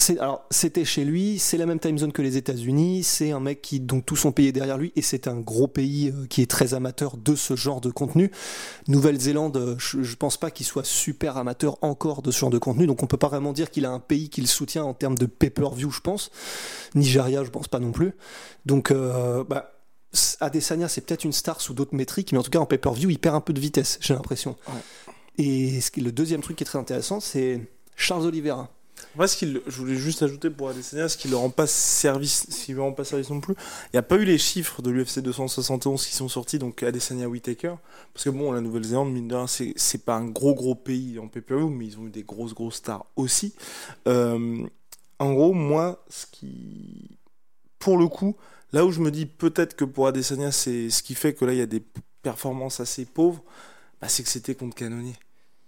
C'est 0.00 0.18
alors 0.18 0.44
c'était 0.50 0.84
chez 0.84 1.04
lui, 1.04 1.38
c'est 1.38 1.56
la 1.56 1.66
même 1.66 1.78
time 1.78 1.98
zone 1.98 2.12
que 2.12 2.22
les 2.22 2.36
États-Unis, 2.36 3.02
c'est 3.02 3.30
un 3.30 3.40
mec 3.40 3.62
qui 3.62 3.80
donc 3.80 4.06
tout 4.06 4.16
son 4.16 4.32
pays 4.32 4.48
est 4.48 4.52
derrière 4.52 4.78
lui 4.78 4.92
et 4.96 5.02
c'est 5.02 5.28
un 5.28 5.36
gros 5.36 5.68
pays 5.68 6.08
euh, 6.08 6.26
qui 6.26 6.42
est 6.42 6.50
très 6.50 6.74
amateur 6.74 7.16
de 7.16 7.34
ce 7.34 7.56
genre 7.56 7.80
de 7.80 7.90
contenu. 7.90 8.30
Nouvelle-Zélande, 8.88 9.56
euh, 9.56 9.74
je, 9.78 10.02
je 10.02 10.16
pense 10.16 10.36
pas 10.36 10.50
qu'il 10.50 10.66
soit 10.66 10.86
super 10.86 11.36
amateur 11.36 11.76
encore 11.82 12.22
de 12.22 12.30
ce 12.30 12.38
genre 12.38 12.50
de 12.50 12.58
contenu, 12.58 12.86
donc 12.86 13.02
on 13.02 13.06
peut 13.06 13.16
pas 13.16 13.28
vraiment 13.28 13.52
dire 13.52 13.70
qu'il 13.70 13.84
a 13.84 13.90
un 13.90 14.00
pays 14.00 14.28
qui 14.28 14.40
le 14.40 14.46
soutient 14.46 14.84
en 14.84 14.94
termes 14.94 15.18
de 15.18 15.26
pay-per-view, 15.26 15.90
je 15.90 16.00
pense. 16.00 16.30
Nigeria, 16.94 17.44
je 17.44 17.50
pense 17.50 17.68
pas 17.68 17.78
non 17.78 17.92
plus. 17.92 18.12
Donc 18.66 18.90
euh, 18.90 19.44
bah 19.44 19.72
Adesanya, 20.40 20.88
c'est 20.88 21.02
peut-être 21.02 21.24
une 21.24 21.32
star 21.32 21.60
sous 21.60 21.74
d'autres 21.74 21.94
métriques, 21.94 22.32
mais 22.32 22.38
en 22.38 22.42
tout 22.42 22.50
cas 22.50 22.58
en 22.58 22.66
pay-per-view, 22.66 23.10
il 23.10 23.18
perd 23.18 23.36
un 23.36 23.40
peu 23.40 23.52
de 23.52 23.60
vitesse, 23.60 23.98
j'ai 24.00 24.14
l'impression. 24.14 24.56
Et 25.38 25.80
ce 25.80 25.90
qui, 25.90 26.00
le 26.00 26.10
deuxième 26.10 26.40
truc 26.40 26.56
qui 26.56 26.64
est 26.64 26.66
très 26.66 26.78
intéressant, 26.78 27.20
c'est 27.20 27.60
Charles 27.96 28.26
Oliveira. 28.26 28.70
Moi, 29.16 29.26
ce 29.28 29.36
qu'il, 29.36 29.60
je 29.66 29.76
voulais 29.76 29.96
juste 29.96 30.22
ajouter 30.22 30.50
pour 30.50 30.68
Adesanya, 30.68 31.08
ce 31.08 31.16
qui 31.16 31.28
ne 31.28 31.34
rend 31.34 31.50
pas 31.50 31.66
service, 31.66 32.46
ce 32.48 32.78
rend 32.78 32.92
pas 32.92 33.04
service 33.04 33.30
non 33.30 33.40
plus. 33.40 33.54
Il 33.86 33.90
n'y 33.94 33.98
a 33.98 34.02
pas 34.02 34.16
eu 34.16 34.24
les 34.24 34.38
chiffres 34.38 34.82
de 34.82 34.90
l'UFC 34.90 35.20
271 35.20 36.04
qui 36.04 36.14
sont 36.14 36.28
sortis, 36.28 36.58
donc 36.58 36.82
Adesanya 36.82 37.28
Whitaker. 37.28 37.74
Parce 38.14 38.24
que 38.24 38.30
bon, 38.30 38.52
la 38.52 38.60
Nouvelle-Zélande, 38.60 39.12
mine 39.12 39.28
de 39.28 39.34
rien, 39.34 39.46
c'est, 39.46 39.72
c'est 39.76 40.04
pas 40.04 40.14
un 40.14 40.26
gros 40.26 40.54
gros 40.54 40.74
pays 40.74 41.18
en 41.18 41.28
pay-per-view, 41.28 41.68
mais 41.68 41.86
ils 41.86 41.98
ont 41.98 42.06
eu 42.06 42.10
des 42.10 42.22
grosses 42.22 42.54
grosses 42.54 42.76
stars 42.76 43.06
aussi. 43.16 43.54
Euh, 44.06 44.66
en 45.18 45.32
gros, 45.32 45.52
moi, 45.52 46.04
ce 46.08 46.26
qui, 46.26 47.18
pour 47.78 47.98
le 47.98 48.08
coup, 48.08 48.36
là 48.72 48.84
où 48.84 48.90
je 48.90 49.00
me 49.00 49.10
dis 49.10 49.26
peut-être 49.26 49.76
que 49.76 49.84
pour 49.84 50.06
Adesanya, 50.06 50.52
c'est 50.52 50.90
ce 50.90 51.02
qui 51.02 51.14
fait 51.14 51.34
que 51.34 51.44
là, 51.44 51.52
il 51.52 51.58
y 51.58 51.62
a 51.62 51.66
des 51.66 51.82
performances 52.22 52.80
assez 52.80 53.04
pauvres, 53.04 53.42
bah, 54.00 54.08
c'est 54.08 54.22
que 54.22 54.28
c'était 54.28 54.54
contre 54.54 54.76
Cannonier 54.76 55.16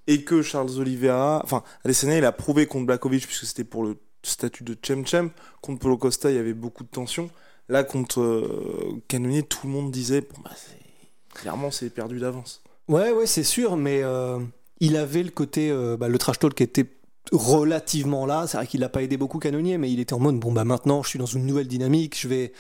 et 0.07 0.25
que 0.25 0.43
Charles 0.43 0.79
Oliveira, 0.79 1.41
enfin, 1.45 1.63
Adesanya, 1.85 2.19
il 2.19 2.25
a 2.25 2.33
prouvé 2.33 2.67
contre 2.67 2.87
Blakovic 2.87 3.27
puisque 3.27 3.45
c'était 3.45 3.65
pour 3.65 3.85
le 3.85 3.97
statut 4.23 4.65
de 4.65 4.77
Chem 4.81 5.07
Chem. 5.07 5.31
Contre 5.61 5.81
Polo 5.81 5.97
Costa, 5.97 6.31
il 6.31 6.37
y 6.37 6.41
avait 6.41 6.55
beaucoup 6.55 6.85
de 6.85 6.89
tension. 6.89 7.31
Là, 7.69 7.85
contre 7.85 8.21
euh, 8.21 9.03
Cannonier, 9.09 9.43
tout 9.43 9.67
le 9.67 9.73
monde 9.73 9.91
disait, 9.91 10.27
bah, 10.45 10.51
clairement, 11.35 11.71
c'est 11.71 11.91
perdu 11.91 12.19
d'avance. 12.19 12.63
Ouais, 12.89 13.13
ouais, 13.13 13.27
c'est 13.27 13.45
sûr, 13.45 13.77
mais 13.77 14.03
euh, 14.03 14.39
il 14.81 14.97
avait 14.97 15.23
le 15.23 15.31
côté, 15.31 15.71
euh, 15.71 15.97
bah, 15.97 16.09
le 16.09 16.19
trash 16.19 16.39
talk 16.39 16.55
qui 16.55 16.63
était 16.63 16.87
relativement 17.31 18.27
là. 18.27 18.47
C'est 18.47 18.57
vrai 18.57 18.67
qu'il 18.67 18.81
n'a 18.81 18.89
pas 18.89 19.03
aidé 19.03 19.17
beaucoup 19.17 19.39
Canonier, 19.39 19.79
mais 19.79 19.91
il 19.91 20.01
était 20.01 20.15
en 20.15 20.19
mode, 20.19 20.39
bon, 20.39 20.53
bah 20.53 20.65
maintenant, 20.65 21.03
je 21.03 21.09
suis 21.09 21.19
dans 21.19 21.27
une 21.27 21.47
nouvelle 21.47 21.69
dynamique, 21.69 22.19
je 22.21 22.29
vais. 22.29 22.53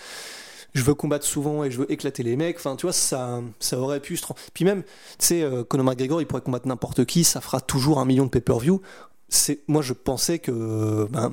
Je 0.75 0.83
veux 0.83 0.95
combattre 0.95 1.27
souvent 1.27 1.65
et 1.65 1.71
je 1.71 1.79
veux 1.79 1.93
éclater 1.93 2.23
les 2.23 2.37
mecs. 2.37 2.57
Enfin, 2.57 2.77
tu 2.77 2.87
vois, 2.87 2.93
ça, 2.93 3.43
ça 3.61 3.79
aurait 3.79 4.01
pu 4.01 4.17
se. 4.17 4.25
Puis 4.55 4.65
même, 4.65 4.83
tu 4.83 4.89
sais, 5.19 5.43
euh, 5.43 5.65
Conor 5.65 5.85
McGregor, 5.85 6.21
il 6.21 6.27
pourrait 6.27 6.43
combattre 6.43 6.67
n'importe 6.67 7.05
qui, 7.05 7.25
ça 7.25 7.41
fera 7.41 7.61
toujours 7.61 7.99
un 7.99 8.05
million 8.05 8.25
de 8.25 8.31
pay-per-view. 8.31 8.81
C'est, 9.29 9.61
moi, 9.69 9.83
je 9.83 9.93
pensais 9.93 10.39
que, 10.39 11.07
ben, 11.11 11.33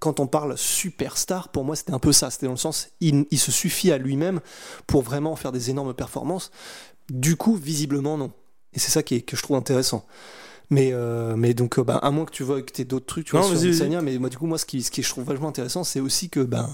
quand 0.00 0.20
on 0.20 0.26
parle 0.26 0.58
superstar, 0.58 1.50
pour 1.50 1.64
moi, 1.64 1.76
c'était 1.76 1.92
un 1.92 1.98
peu 1.98 2.12
ça. 2.12 2.30
C'était 2.30 2.46
dans 2.46 2.52
le 2.52 2.58
sens, 2.58 2.88
il, 3.00 3.26
il 3.30 3.38
se 3.38 3.52
suffit 3.52 3.92
à 3.92 3.98
lui-même 3.98 4.40
pour 4.86 5.02
vraiment 5.02 5.36
faire 5.36 5.52
des 5.52 5.70
énormes 5.70 5.94
performances. 5.94 6.50
Du 7.10 7.36
coup, 7.36 7.54
visiblement, 7.54 8.18
non. 8.18 8.32
Et 8.72 8.80
c'est 8.80 8.90
ça 8.90 9.02
qui 9.02 9.16
est, 9.16 9.22
que 9.22 9.36
je 9.36 9.42
trouve 9.42 9.56
intéressant. 9.56 10.04
Mais, 10.70 10.90
euh, 10.92 11.36
mais 11.36 11.54
donc, 11.54 11.78
euh, 11.78 11.84
bah, 11.84 11.98
à 11.98 12.10
moins 12.10 12.24
que 12.24 12.32
tu 12.32 12.42
vois 12.42 12.62
que 12.62 12.72
tu 12.72 12.84
d'autres 12.84 13.06
trucs, 13.06 13.26
tu 13.26 13.32
vois, 13.32 13.40
Non, 13.40 13.48
sur. 13.48 13.58
Adesanya, 13.58 14.00
mais 14.02 14.18
moi, 14.18 14.28
du 14.28 14.38
coup, 14.38 14.46
moi, 14.46 14.58
ce 14.58 14.64
qui, 14.64 14.82
ce 14.82 14.90
qui 14.90 15.02
je 15.02 15.08
trouve 15.08 15.24
vachement 15.24 15.48
intéressant, 15.48 15.84
c'est 15.84 16.00
aussi 16.00 16.30
que, 16.30 16.40
ben, 16.40 16.68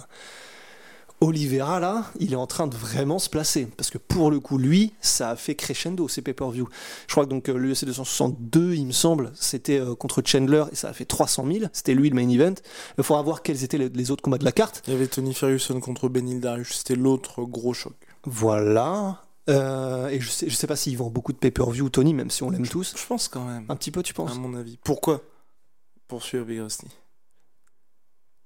Oliveira, 1.21 1.81
là, 1.81 2.11
il 2.19 2.33
est 2.33 2.37
en 2.37 2.47
train 2.47 2.67
de 2.67 2.75
vraiment 2.75 3.19
se 3.19 3.29
placer. 3.29 3.67
Parce 3.77 3.91
que 3.91 3.99
pour 3.99 4.31
le 4.31 4.41
coup, 4.41 4.57
lui, 4.57 4.95
ça 5.01 5.31
a 5.31 5.37
fait 5.37 5.55
crescendo, 5.55 6.09
ses 6.09 6.23
pay-per-view. 6.23 6.69
Je 7.07 7.13
crois 7.13 7.25
que 7.25 7.31
donc 7.31 7.49
l'UFC 7.49 7.85
262, 7.85 8.75
il 8.75 8.87
me 8.87 8.93
semble, 8.93 9.31
c'était 9.35 9.79
euh, 9.79 9.95
contre 9.95 10.23
Chandler 10.25 10.65
et 10.73 10.77
ça 10.77 10.89
a 10.89 10.93
fait 10.93 11.05
300 11.05 11.45
000. 11.47 11.65
C'était 11.73 11.95
lui 11.95 12.09
le 12.09 12.17
main 12.17 12.29
event. 12.29 12.55
Il 12.97 13.05
faudra 13.05 13.23
voir 13.23 13.43
quels 13.43 13.63
étaient 13.65 13.79
les, 13.79 13.89
les 13.91 14.11
autres 14.11 14.23
combats 14.23 14.39
de 14.39 14.45
la 14.45 14.53
carte. 14.53 14.83
Il 14.87 14.95
y 14.95 14.97
avait 14.97 15.09
Tony 15.09 15.35
Ferguson 15.35 15.79
contre 15.81 16.09
Benil 16.09 16.41
Darius, 16.41 16.79
c'était 16.79 16.97
l'autre 16.97 17.43
gros 17.43 17.75
choc. 17.75 17.95
Voilà. 18.25 19.23
Euh, 19.49 20.09
et 20.09 20.21
je 20.21 20.31
sais, 20.31 20.49
je 20.49 20.55
sais 20.55 20.67
pas 20.67 20.77
s'il 20.77 20.97
vend 20.97 21.11
beaucoup 21.11 21.33
de 21.33 21.39
pay-per-view, 21.39 21.89
Tony, 21.91 22.15
même 22.15 22.31
si 22.31 22.43
on 22.43 22.51
l'aime 22.51 22.67
tous. 22.69 22.95
Je 22.97 23.07
pense 23.07 23.29
quand 23.29 23.45
même, 23.45 23.67
Un 23.69 23.77
petit 23.77 23.91
peu, 23.91 24.03
tu 24.03 24.15
penses? 24.15 24.33
À 24.33 24.35
mon 24.35 24.55
avis. 24.55 24.79
Pourquoi? 24.85 25.23
Poursuivre 26.09 26.45
Vigrosny. 26.45 26.91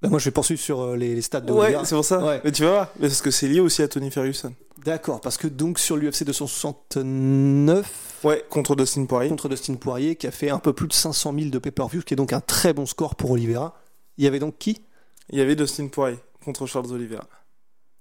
Bah, 0.02 0.08
Moi, 0.10 0.18
je 0.18 0.24
vais 0.26 0.30
poursuivre 0.30 0.60
sur 0.60 0.80
euh, 0.80 0.96
les, 0.96 1.14
les 1.14 1.22
stats 1.22 1.40
de 1.40 1.52
Ouais, 1.52 1.60
Oliveira. 1.66 1.84
c'est 1.84 1.94
pour 1.94 2.04
ça. 2.04 2.24
Ouais. 2.24 2.40
Mais 2.44 2.52
tu 2.52 2.62
vas 2.64 2.70
voir, 2.70 2.88
parce 3.00 3.22
que 3.22 3.30
c'est 3.30 3.48
lié 3.48 3.60
aussi 3.60 3.82
à 3.82 3.88
Tony 3.88 4.10
Ferguson. 4.10 4.54
D'accord, 4.84 5.20
parce 5.20 5.38
que 5.38 5.46
donc 5.48 5.78
sur 5.78 5.96
l'UFC 5.96 6.24
269, 6.24 8.20
Ouais, 8.24 8.44
contre 8.50 8.76
Dustin 8.76 9.04
Poirier. 9.06 9.28
contre 9.30 9.48
Dustin 9.48 9.74
Poirier, 9.74 10.16
qui 10.16 10.26
a 10.26 10.30
fait 10.30 10.50
un 10.50 10.58
peu 10.58 10.72
plus 10.72 10.88
de 10.88 10.92
500 10.92 11.32
000 11.36 11.50
de 11.50 11.58
pay-per-view, 11.58 12.00
ce 12.00 12.04
qui 12.06 12.14
est 12.14 12.16
donc 12.16 12.32
un 12.32 12.40
très 12.40 12.72
bon 12.72 12.86
score 12.86 13.14
pour 13.14 13.30
Oliveira. 13.32 13.80
Il 14.18 14.24
y 14.24 14.26
avait 14.26 14.38
donc 14.38 14.58
qui? 14.58 14.82
Il 15.30 15.38
y 15.38 15.42
avait 15.42 15.56
Dustin 15.56 15.88
Poirier 15.88 16.18
contre 16.44 16.66
Charles 16.66 16.92
Oliveira. 16.92 17.24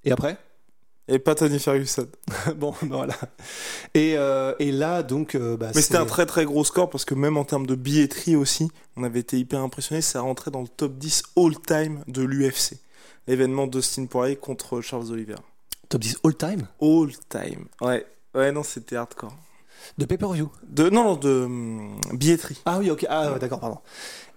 Et 0.04 0.12
après? 0.12 0.38
Et 1.10 1.20
pas 1.20 1.36
Tony 1.36 1.60
Ferguson. 1.60 2.08
Bon, 2.56 2.74
ben 2.82 2.88
voilà. 2.96 3.16
Et, 3.94 4.16
euh, 4.18 4.54
et 4.60 4.72
là, 4.72 5.04
donc. 5.04 5.36
euh, 5.36 5.58
bah, 5.58 5.72
Mais 5.76 5.82
c'était 5.82 5.98
un 5.98 6.06
très 6.06 6.26
très 6.26 6.46
gros 6.46 6.64
score 6.64 6.90
parce 6.90 7.04
que 7.06 7.14
même 7.14 7.36
en 7.38 7.44
termes 7.44 7.68
de 7.68 7.76
billetterie 7.76 8.36
aussi, 8.38 8.70
on 8.96 9.04
avait 9.04 9.20
été 9.20 9.38
hyper 9.38 9.60
impressionnés. 9.62 10.02
Ça 10.02 10.22
rentrait 10.22 10.52
dans 10.52 10.62
le 10.62 10.68
top 10.68 10.98
10 10.98 11.24
all-time 11.36 12.04
de 12.08 12.22
l'UFC. 12.22 12.78
L'événement 13.28 13.68
Dustin 13.68 14.06
Poirier 14.06 14.36
contre 14.38 14.82
Charles 14.82 15.12
Oliveira. 15.12 15.42
Top 15.90 16.02
10 16.02 16.18
all-time? 16.24 16.68
All-time. 16.82 17.66
Ouais. 17.82 18.06
Ouais, 18.34 18.52
non, 18.52 18.64
c'était 18.64 18.96
hardcore. 18.96 19.36
de 19.98 20.06
pay-per-view. 20.06 20.50
De, 20.70 20.90
non, 20.90 21.16
de 21.16 21.44
hum, 21.44 22.00
billetterie. 22.14 22.62
Ah 22.66 22.80
oui, 22.80 22.90
ok. 22.90 23.06
Ah 23.10 23.34
ouais, 23.34 23.40
d'accord, 23.40 23.60
pardon. 23.60 23.80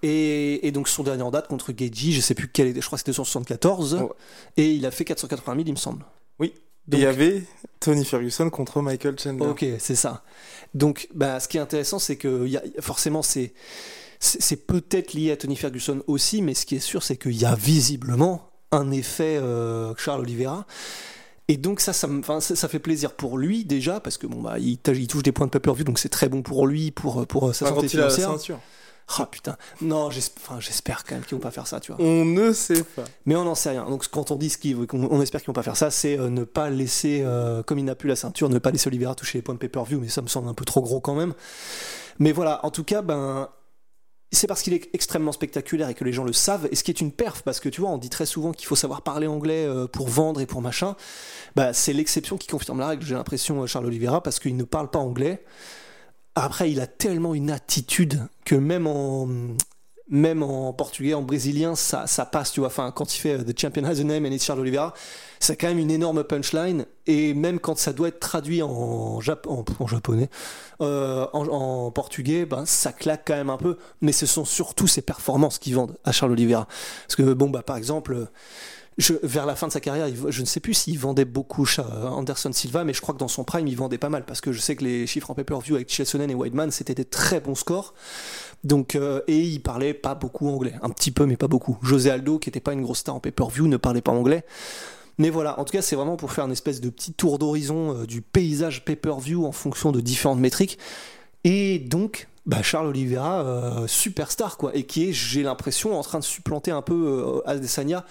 Et, 0.02 0.66
et 0.66 0.72
donc 0.72 0.88
son 0.88 1.02
dernier 1.04 1.22
en 1.22 1.30
date 1.30 1.46
contre 1.48 1.72
Geji, 1.76 2.12
je 2.12 2.20
sais 2.20 2.34
plus 2.34 2.48
quel 2.48 2.66
était, 2.68 2.80
je 2.80 2.86
crois 2.86 2.96
que 2.96 3.00
c'était 3.00 3.12
174. 3.12 3.94
Ouais. 3.94 4.08
Et 4.56 4.72
il 4.74 4.84
a 4.84 4.90
fait 4.90 5.04
480 5.04 5.54
000, 5.54 5.64
il 5.68 5.72
me 5.72 5.76
semble. 5.76 6.04
Oui. 6.38 6.52
Donc- 6.88 6.98
Et 7.00 7.02
il 7.02 7.04
y 7.04 7.06
avait 7.06 7.42
Tony 7.80 8.04
Ferguson 8.04 8.48
contre 8.50 8.80
Michael 8.82 9.18
Chandler. 9.18 9.46
Ok, 9.46 9.64
c'est 9.78 9.94
ça. 9.96 10.22
Donc, 10.74 11.08
bah, 11.14 11.40
ce 11.40 11.48
qui 11.48 11.56
est 11.56 11.60
intéressant, 11.60 11.98
c'est 11.98 12.16
que 12.16 12.46
y 12.46 12.56
a, 12.56 12.62
forcément, 12.80 13.22
c'est 13.22 13.52
c'est 14.18 14.66
peut-être 14.66 15.12
lié 15.12 15.30
à 15.32 15.36
Tony 15.36 15.56
Ferguson 15.56 16.02
aussi, 16.06 16.40
mais 16.40 16.54
ce 16.54 16.64
qui 16.64 16.76
est 16.76 16.80
sûr, 16.80 17.02
c'est 17.02 17.16
qu'il 17.18 17.36
y 17.38 17.44
a 17.44 17.54
visiblement 17.54 18.50
un 18.72 18.90
effet 18.90 19.36
euh, 19.36 19.94
Charles 19.98 20.22
Oliveira. 20.22 20.66
Et 21.48 21.56
donc 21.58 21.80
ça, 21.80 21.92
ça, 21.92 22.06
me- 22.08 22.22
ça, 22.40 22.68
fait 22.68 22.78
plaisir 22.78 23.12
pour 23.12 23.36
lui 23.38 23.64
déjà, 23.64 24.00
parce 24.00 24.16
que 24.18 24.26
bon, 24.26 24.40
bah, 24.40 24.58
il, 24.58 24.78
tou- 24.78 24.92
il 24.92 25.06
touche 25.06 25.22
des 25.22 25.32
points 25.32 25.46
de 25.46 25.50
pay-per-view, 25.52 25.84
donc 25.84 25.98
c'est 25.98 26.08
très 26.08 26.28
bon 26.28 26.42
pour 26.42 26.66
lui, 26.66 26.90
pour, 26.92 27.26
pour 27.26 27.48
euh, 27.48 27.52
sa 27.52 27.66
Enfin, 27.66 27.74
santé 27.76 27.86
quand 27.88 27.92
il 27.94 28.00
a 28.00 28.04
la 28.04 28.10
financière. 28.10 28.30
ceinture. 28.38 28.60
Ah 29.18 29.26
putain, 29.26 29.56
non, 29.80 30.10
j'espère 30.10 31.04
quand 31.04 31.14
même 31.14 31.24
qu'ils 31.24 31.36
vont 31.36 31.42
pas 31.42 31.52
faire 31.52 31.66
ça, 31.66 31.78
tu 31.78 31.92
vois. 31.92 32.04
On 32.04 32.24
ne 32.24 32.52
sait 32.52 32.82
pas. 32.82 33.04
Mais 33.24 33.36
on 33.36 33.44
n'en 33.44 33.54
sait 33.54 33.70
rien. 33.70 33.88
Donc 33.88 34.08
quand 34.08 34.32
on 34.32 34.36
dit 34.36 34.50
ce 34.50 34.58
qu'ils, 34.58 34.76
on, 34.92 35.22
espère 35.22 35.40
qu'ils 35.40 35.46
vont 35.46 35.52
pas 35.52 35.62
faire 35.62 35.76
ça, 35.76 35.90
c'est 35.90 36.18
euh, 36.18 36.28
ne 36.28 36.42
pas 36.42 36.70
laisser, 36.70 37.22
euh, 37.24 37.62
comme 37.62 37.78
il 37.78 37.84
n'a 37.84 37.94
plus 37.94 38.08
la 38.08 38.16
ceinture, 38.16 38.48
ne 38.48 38.58
pas 38.58 38.72
laisser 38.72 38.88
Oliveira 38.88 39.14
toucher 39.14 39.38
les 39.38 39.42
points 39.42 39.54
de 39.54 39.60
pay-per-view, 39.60 40.00
mais 40.00 40.08
ça 40.08 40.22
me 40.22 40.26
semble 40.26 40.48
un 40.48 40.54
peu 40.54 40.64
trop 40.64 40.80
gros 40.82 41.00
quand 41.00 41.14
même. 41.14 41.34
Mais 42.18 42.32
voilà, 42.32 42.64
en 42.66 42.70
tout 42.70 42.82
cas, 42.82 43.02
ben 43.02 43.48
c'est 44.32 44.46
parce 44.48 44.62
qu'il 44.62 44.74
est 44.74 44.90
extrêmement 44.92 45.32
spectaculaire 45.32 45.88
et 45.88 45.94
que 45.94 46.04
les 46.04 46.12
gens 46.12 46.24
le 46.24 46.32
savent, 46.32 46.68
et 46.70 46.76
ce 46.76 46.82
qui 46.82 46.90
est 46.90 47.00
une 47.00 47.12
perf, 47.12 47.42
parce 47.42 47.60
que 47.60 47.68
tu 47.68 47.80
vois, 47.80 47.90
on 47.90 47.98
dit 47.98 48.10
très 48.10 48.26
souvent 48.26 48.52
qu'il 48.52 48.66
faut 48.66 48.76
savoir 48.76 49.02
parler 49.02 49.26
anglais 49.26 49.64
euh, 49.64 49.86
pour 49.86 50.08
vendre 50.08 50.40
et 50.40 50.46
pour 50.46 50.62
machin, 50.62 50.96
bah, 51.54 51.72
c'est 51.72 51.92
l'exception 51.92 52.36
qui 52.36 52.48
confirme 52.48 52.80
la 52.80 52.88
règle, 52.88 53.04
j'ai 53.04 53.14
l'impression, 53.14 53.66
Charles 53.66 53.86
Oliveira, 53.86 54.22
parce 54.22 54.40
qu'il 54.40 54.56
ne 54.56 54.64
parle 54.64 54.90
pas 54.90 54.98
anglais. 54.98 55.44
Après, 56.38 56.70
il 56.70 56.80
a 56.80 56.86
tellement 56.86 57.34
une 57.34 57.50
attitude 57.50 58.28
que 58.44 58.54
même 58.54 58.86
en, 58.86 59.26
en 60.12 60.72
portugais, 60.74 61.14
en 61.14 61.22
brésilien, 61.22 61.74
ça, 61.74 62.06
passe, 62.30 62.52
tu 62.52 62.60
vois. 62.60 62.66
Enfin, 62.66 62.92
quand 62.94 63.16
il 63.16 63.18
fait 63.18 63.40
euh, 63.40 63.42
The 63.42 63.58
Champion 63.58 63.84
has 63.84 64.00
a 64.00 64.04
name 64.04 64.26
and 64.26 64.32
it's 64.32 64.44
Charles 64.44 64.60
Oliveira, 64.60 64.92
c'est 65.40 65.56
quand 65.56 65.68
même 65.68 65.78
une 65.78 65.90
énorme 65.90 66.24
punchline. 66.24 66.84
Et 67.06 67.32
même 67.32 67.58
quand 67.58 67.78
ça 67.78 67.94
doit 67.94 68.08
être 68.08 68.20
traduit 68.20 68.62
en, 68.62 68.68
en, 68.68 69.20
japonais, 69.86 70.28
euh, 70.82 71.26
en, 71.32 71.90
portugais, 71.90 72.44
ben, 72.44 72.66
ça 72.66 72.92
claque 72.92 73.22
quand 73.26 73.34
même 73.36 73.50
un 73.50 73.56
peu. 73.56 73.78
Mais 74.02 74.12
ce 74.12 74.26
sont 74.26 74.44
surtout 74.44 74.86
ses 74.86 75.00
performances 75.00 75.58
qui 75.58 75.72
vendent 75.72 75.96
à 76.04 76.12
Charles 76.12 76.32
Oliveira. 76.32 76.68
Parce 77.06 77.16
que, 77.16 77.32
bon, 77.32 77.48
bah, 77.48 77.62
par 77.62 77.78
exemple, 77.78 78.28
vers 79.22 79.44
la 79.44 79.54
fin 79.54 79.66
de 79.66 79.72
sa 79.72 79.80
carrière, 79.80 80.08
je 80.28 80.40
ne 80.40 80.46
sais 80.46 80.60
plus 80.60 80.72
s'il 80.72 80.98
vendait 80.98 81.26
beaucoup 81.26 81.66
Anderson 81.78 82.52
Silva, 82.52 82.84
mais 82.84 82.94
je 82.94 83.02
crois 83.02 83.14
que 83.14 83.18
dans 83.18 83.28
son 83.28 83.44
prime, 83.44 83.66
il 83.66 83.76
vendait 83.76 83.98
pas 83.98 84.08
mal 84.08 84.24
parce 84.24 84.40
que 84.40 84.52
je 84.52 84.60
sais 84.60 84.74
que 84.74 84.84
les 84.84 85.06
chiffres 85.06 85.30
en 85.30 85.34
pay-per-view 85.34 85.74
avec 85.74 85.92
Chesonen 85.92 86.30
et 86.30 86.34
Whiteman, 86.34 86.70
c'était 86.70 86.94
des 86.94 87.04
très 87.04 87.40
bons 87.40 87.54
scores. 87.54 87.92
Donc, 88.64 88.94
euh, 88.94 89.20
et 89.28 89.40
il 89.40 89.60
parlait 89.60 89.92
pas 89.92 90.14
beaucoup 90.14 90.48
anglais, 90.48 90.74
un 90.82 90.88
petit 90.88 91.10
peu, 91.10 91.26
mais 91.26 91.36
pas 91.36 91.46
beaucoup. 91.46 91.78
José 91.82 92.10
Aldo, 92.10 92.38
qui 92.38 92.48
était 92.48 92.60
pas 92.60 92.72
une 92.72 92.82
grosse 92.82 92.98
star 92.98 93.14
en 93.14 93.20
pay-per-view, 93.20 93.68
ne 93.68 93.76
parlait 93.76 94.00
pas 94.00 94.12
anglais. 94.12 94.44
Mais 95.18 95.30
voilà, 95.30 95.60
en 95.60 95.64
tout 95.64 95.72
cas, 95.72 95.82
c'est 95.82 95.96
vraiment 95.96 96.16
pour 96.16 96.32
faire 96.32 96.46
une 96.46 96.52
espèce 96.52 96.80
de 96.80 96.88
petit 96.88 97.12
tour 97.12 97.38
d'horizon 97.38 97.94
euh, 97.94 98.06
du 98.06 98.22
paysage 98.22 98.84
pay-per-view 98.84 99.44
en 99.44 99.52
fonction 99.52 99.92
de 99.92 100.00
différentes 100.00 100.40
métriques. 100.40 100.78
Et 101.44 101.78
donc, 101.78 102.28
bah 102.46 102.62
Charles 102.62 102.86
Oliveira, 102.86 103.42
euh, 103.42 103.86
superstar, 103.86 104.56
quoi, 104.56 104.74
et 104.74 104.84
qui 104.84 105.08
est, 105.08 105.12
j'ai 105.12 105.42
l'impression, 105.42 105.98
en 105.98 106.02
train 106.02 106.18
de 106.18 106.24
supplanter 106.24 106.70
un 106.70 106.82
peu 106.82 107.42
Adesanya 107.44 108.04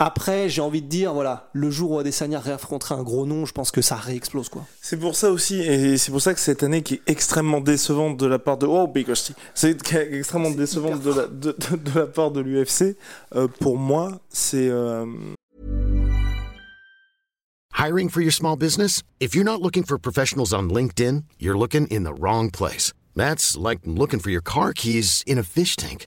après, 0.00 0.48
j'ai 0.48 0.62
envie 0.62 0.80
de 0.80 0.86
dire, 0.86 1.12
voilà, 1.12 1.50
le 1.52 1.70
jour 1.70 1.90
où 1.90 1.98
Adesanya 1.98 2.38
réaffrontera 2.38 2.94
un 2.94 3.02
gros 3.02 3.26
nom, 3.26 3.46
je 3.46 3.52
pense 3.52 3.72
que 3.72 3.82
ça 3.82 3.96
réexplose, 3.96 4.48
quoi. 4.48 4.64
C'est 4.80 4.96
pour 4.96 5.16
ça 5.16 5.32
aussi, 5.32 5.60
et 5.60 5.98
c'est 5.98 6.12
pour 6.12 6.22
ça 6.22 6.34
que 6.34 6.40
cette 6.40 6.62
année 6.62 6.82
qui 6.82 6.94
est 6.94 7.02
extrêmement 7.08 7.60
décevante 7.60 8.16
de 8.16 8.26
la 8.26 8.38
part 8.38 8.58
de 8.58 8.66
oh 8.66 8.86
Big 8.86 9.08
c'est 9.54 9.90
extrêmement 9.92 10.52
décevante 10.52 11.02
de 11.02 11.12
la, 11.12 11.26
de, 11.26 11.56
de, 11.76 11.98
la 11.98 12.06
part 12.06 12.30
de 12.30 12.40
l'UFC. 12.40 12.96
Euh, 13.34 13.48
pour 13.58 13.76
moi, 13.76 14.20
c'est 14.28 14.68
euh... 14.68 15.04
Hiring 17.76 18.08
for 18.08 18.20
your 18.20 18.32
small 18.32 18.56
business? 18.56 19.02
If 19.18 19.34
you're 19.34 19.44
not 19.44 19.60
looking 19.60 19.84
for 19.84 19.98
professionals 19.98 20.52
on 20.52 20.68
LinkedIn, 20.68 21.24
you're 21.40 21.58
looking 21.58 21.88
in 21.88 22.04
the 22.04 22.12
wrong 22.12 22.50
place. 22.50 22.92
That's 23.16 23.56
like 23.56 23.80
looking 23.84 24.20
for 24.20 24.30
your 24.30 24.42
car 24.42 24.72
keys 24.72 25.24
in 25.26 25.38
a 25.38 25.42
fish 25.42 25.74
tank. 25.74 26.06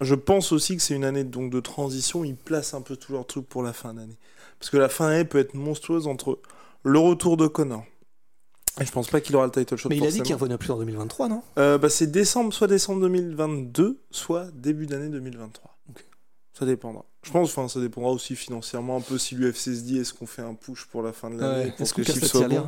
Je 0.00 0.14
pense 0.14 0.52
aussi 0.52 0.76
que 0.76 0.82
c'est 0.82 0.94
une 0.94 1.04
année 1.04 1.24
donc, 1.24 1.50
de 1.50 1.60
transition. 1.60 2.24
Ils 2.24 2.36
placent 2.36 2.74
un 2.74 2.80
peu 2.80 2.96
tout 2.96 3.12
leur 3.12 3.26
truc 3.26 3.48
pour 3.48 3.62
la 3.62 3.72
fin 3.72 3.94
d'année. 3.94 4.16
Parce 4.58 4.70
que 4.70 4.76
la 4.76 4.88
fin 4.88 5.08
d'année 5.08 5.24
peut 5.24 5.38
être 5.38 5.54
monstrueuse 5.54 6.06
entre 6.06 6.40
le 6.82 6.98
retour 6.98 7.36
de 7.36 7.46
Connor. 7.46 7.84
Et 8.80 8.84
je 8.84 8.92
pense 8.92 9.08
pas 9.08 9.20
qu'il 9.20 9.34
aura 9.36 9.46
le 9.46 9.52
title 9.52 9.76
shot. 9.76 9.88
Mais 9.88 9.96
il 9.96 10.06
a 10.06 10.10
dit 10.10 10.22
qu'il 10.22 10.34
revenait 10.34 10.58
plus 10.58 10.70
en 10.70 10.78
2023, 10.78 11.28
non? 11.28 11.42
Euh, 11.58 11.78
bah, 11.78 11.88
C'est 11.88 12.06
décembre, 12.06 12.52
soit 12.52 12.68
décembre 12.68 13.00
2022, 13.02 14.00
soit 14.10 14.48
début 14.52 14.86
d'année 14.86 15.08
2023. 15.08 15.78
Ça 16.58 16.66
dépendra. 16.66 17.04
Je 17.22 17.30
pense, 17.30 17.50
enfin, 17.50 17.68
ça 17.68 17.78
dépendra 17.78 18.10
aussi 18.10 18.34
financièrement 18.34 18.96
un 18.96 19.00
peu 19.00 19.16
si 19.16 19.36
l'UFC 19.36 19.56
se 19.56 19.80
dit 19.82 19.98
est-ce 19.98 20.12
qu'on 20.12 20.26
fait 20.26 20.42
un 20.42 20.54
push 20.54 20.86
pour 20.86 21.02
la 21.02 21.12
fin 21.12 21.30
de 21.30 21.38
l'année 21.38 21.66
ouais, 21.66 21.74
pour 21.76 21.92
que 21.92 22.00
le 22.00 22.26
soit 22.26 22.48
bon. 22.48 22.66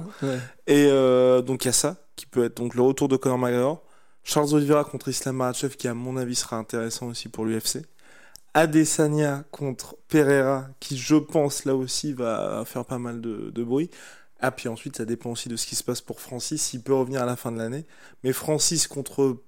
Et 0.68 0.86
euh, 0.86 1.42
donc 1.42 1.64
il 1.64 1.68
y 1.68 1.70
a 1.70 1.72
ça 1.72 1.96
qui 2.14 2.26
peut 2.26 2.44
être 2.44 2.56
donc 2.58 2.76
le 2.76 2.82
retour 2.82 3.08
de 3.08 3.16
Conor 3.16 3.38
McGregor, 3.38 3.82
Charles 4.22 4.54
Oliveira 4.54 4.84
contre 4.84 5.08
Islam 5.08 5.36
Makhachev 5.36 5.76
qui 5.76 5.88
à 5.88 5.94
mon 5.94 6.16
avis 6.16 6.34
sera 6.34 6.56
intéressant 6.56 7.06
aussi 7.06 7.28
pour 7.28 7.44
l'UFC. 7.44 7.82
Adesanya 8.54 9.44
contre 9.52 9.96
Pereira, 10.08 10.68
qui 10.80 10.96
je 10.96 11.14
pense 11.14 11.64
là 11.64 11.76
aussi 11.76 12.12
va 12.12 12.64
faire 12.66 12.84
pas 12.84 12.98
mal 12.98 13.20
de, 13.20 13.62
bruit. 13.62 13.90
Ah, 14.40 14.50
puis 14.50 14.68
ensuite, 14.68 14.96
ça 14.96 15.04
dépend 15.04 15.30
aussi 15.30 15.48
de 15.48 15.56
ce 15.56 15.66
qui 15.66 15.76
se 15.76 15.84
passe 15.84 16.00
pour 16.00 16.20
Francis, 16.20 16.72
il 16.72 16.82
peut 16.82 16.94
revenir 16.94 17.22
à 17.22 17.26
la 17.26 17.36
fin 17.36 17.52
de 17.52 17.58
l'année. 17.58 17.84
Mais 18.24 18.32
Francis 18.32 18.88
contre 18.88 19.42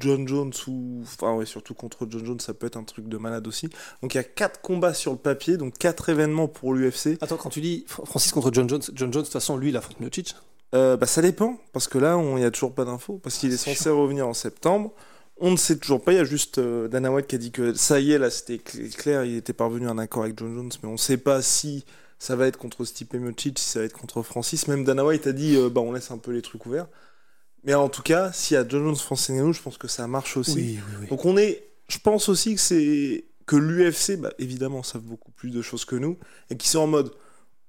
John 0.00 0.28
Jones, 0.28 0.52
ou. 0.68 1.00
Enfin, 1.02 1.34
ouais, 1.34 1.46
surtout 1.46 1.74
contre 1.74 2.06
John 2.08 2.24
Jones, 2.24 2.40
ça 2.40 2.54
peut 2.54 2.66
être 2.66 2.76
un 2.76 2.84
truc 2.84 3.08
de 3.08 3.16
malade 3.16 3.46
aussi. 3.48 3.68
Donc 4.02 4.14
il 4.14 4.18
y 4.18 4.20
a 4.20 4.24
quatre 4.24 4.60
combats 4.60 4.94
sur 4.94 5.12
le 5.12 5.18
papier, 5.18 5.56
donc 5.56 5.78
quatre 5.78 6.08
événements 6.08 6.46
pour 6.46 6.74
l'UFC. 6.74 7.18
Attends, 7.22 7.36
quand 7.36 7.50
tu 7.50 7.60
dis 7.60 7.84
Francis 7.88 8.32
contre 8.32 8.52
John 8.52 8.68
Jones, 8.68 8.82
John 8.92 9.12
Jones, 9.12 9.22
de 9.22 9.26
toute 9.26 9.32
façon, 9.32 9.56
lui, 9.56 9.70
il 9.70 9.76
affronte 9.76 9.98
Miocic 10.00 10.34
euh, 10.74 10.96
bah, 10.96 11.06
ça 11.06 11.22
dépend, 11.22 11.58
parce 11.72 11.88
que 11.88 11.98
là, 11.98 12.18
il 12.20 12.34
n'y 12.36 12.44
a 12.44 12.50
toujours 12.50 12.74
pas 12.74 12.84
d'infos, 12.84 13.20
parce 13.22 13.38
qu'il 13.38 13.52
est 13.52 13.56
censé 13.56 13.90
revenir 13.90 14.26
en 14.26 14.34
septembre. 14.34 14.92
On 15.38 15.50
ne 15.50 15.56
sait 15.56 15.76
toujours 15.76 16.02
pas. 16.02 16.12
Il 16.12 16.16
y 16.16 16.20
a 16.20 16.24
juste 16.24 16.58
euh, 16.58 16.88
Dana 16.88 17.10
White 17.10 17.26
qui 17.26 17.34
a 17.34 17.38
dit 17.38 17.50
que 17.50 17.74
ça 17.74 18.00
y 18.00 18.12
est, 18.12 18.18
là, 18.18 18.30
c'était 18.30 18.58
clair. 18.58 19.24
Il 19.24 19.36
était 19.36 19.52
parvenu 19.52 19.88
à 19.88 19.90
un 19.90 19.98
accord 19.98 20.24
avec 20.24 20.38
John 20.38 20.54
Jones, 20.54 20.70
mais 20.82 20.88
on 20.88 20.92
ne 20.92 20.96
sait 20.96 21.16
pas 21.16 21.42
si 21.42 21.84
ça 22.18 22.36
va 22.36 22.46
être 22.46 22.56
contre 22.56 22.84
Stipe 22.84 23.14
Miocic, 23.14 23.58
si 23.58 23.68
ça 23.68 23.80
va 23.80 23.84
être 23.84 23.98
contre 23.98 24.22
Francis. 24.22 24.68
Même 24.68 24.84
Dana 24.84 25.04
White 25.04 25.26
a 25.26 25.32
dit, 25.32 25.56
euh, 25.56 25.68
bah, 25.68 25.80
on 25.80 25.92
laisse 25.92 26.10
un 26.10 26.18
peu 26.18 26.32
les 26.32 26.42
trucs 26.42 26.64
ouverts. 26.66 26.86
Mais 27.64 27.74
en 27.74 27.88
tout 27.88 28.02
cas, 28.02 28.32
s'il 28.32 28.54
y 28.54 28.58
a 28.58 28.66
John 28.66 28.84
Jones, 28.84 28.96
Francis 28.96 29.34
je 29.36 29.62
pense 29.62 29.78
que 29.78 29.88
ça 29.88 30.06
marche 30.06 30.36
aussi. 30.36 30.78
Donc 31.08 31.24
on 31.24 31.36
est, 31.36 31.64
je 31.88 31.98
pense 31.98 32.28
aussi 32.28 32.54
que 32.54 32.60
c'est 32.60 33.24
que 33.46 33.56
l'UFC, 33.56 34.18
bah, 34.20 34.32
évidemment, 34.38 34.82
savent 34.82 35.02
beaucoup 35.02 35.30
plus 35.32 35.50
de 35.50 35.62
choses 35.62 35.84
que 35.84 35.96
nous 35.96 36.18
et 36.50 36.56
qui 36.56 36.68
sont 36.68 36.80
en 36.80 36.86
mode 36.86 37.12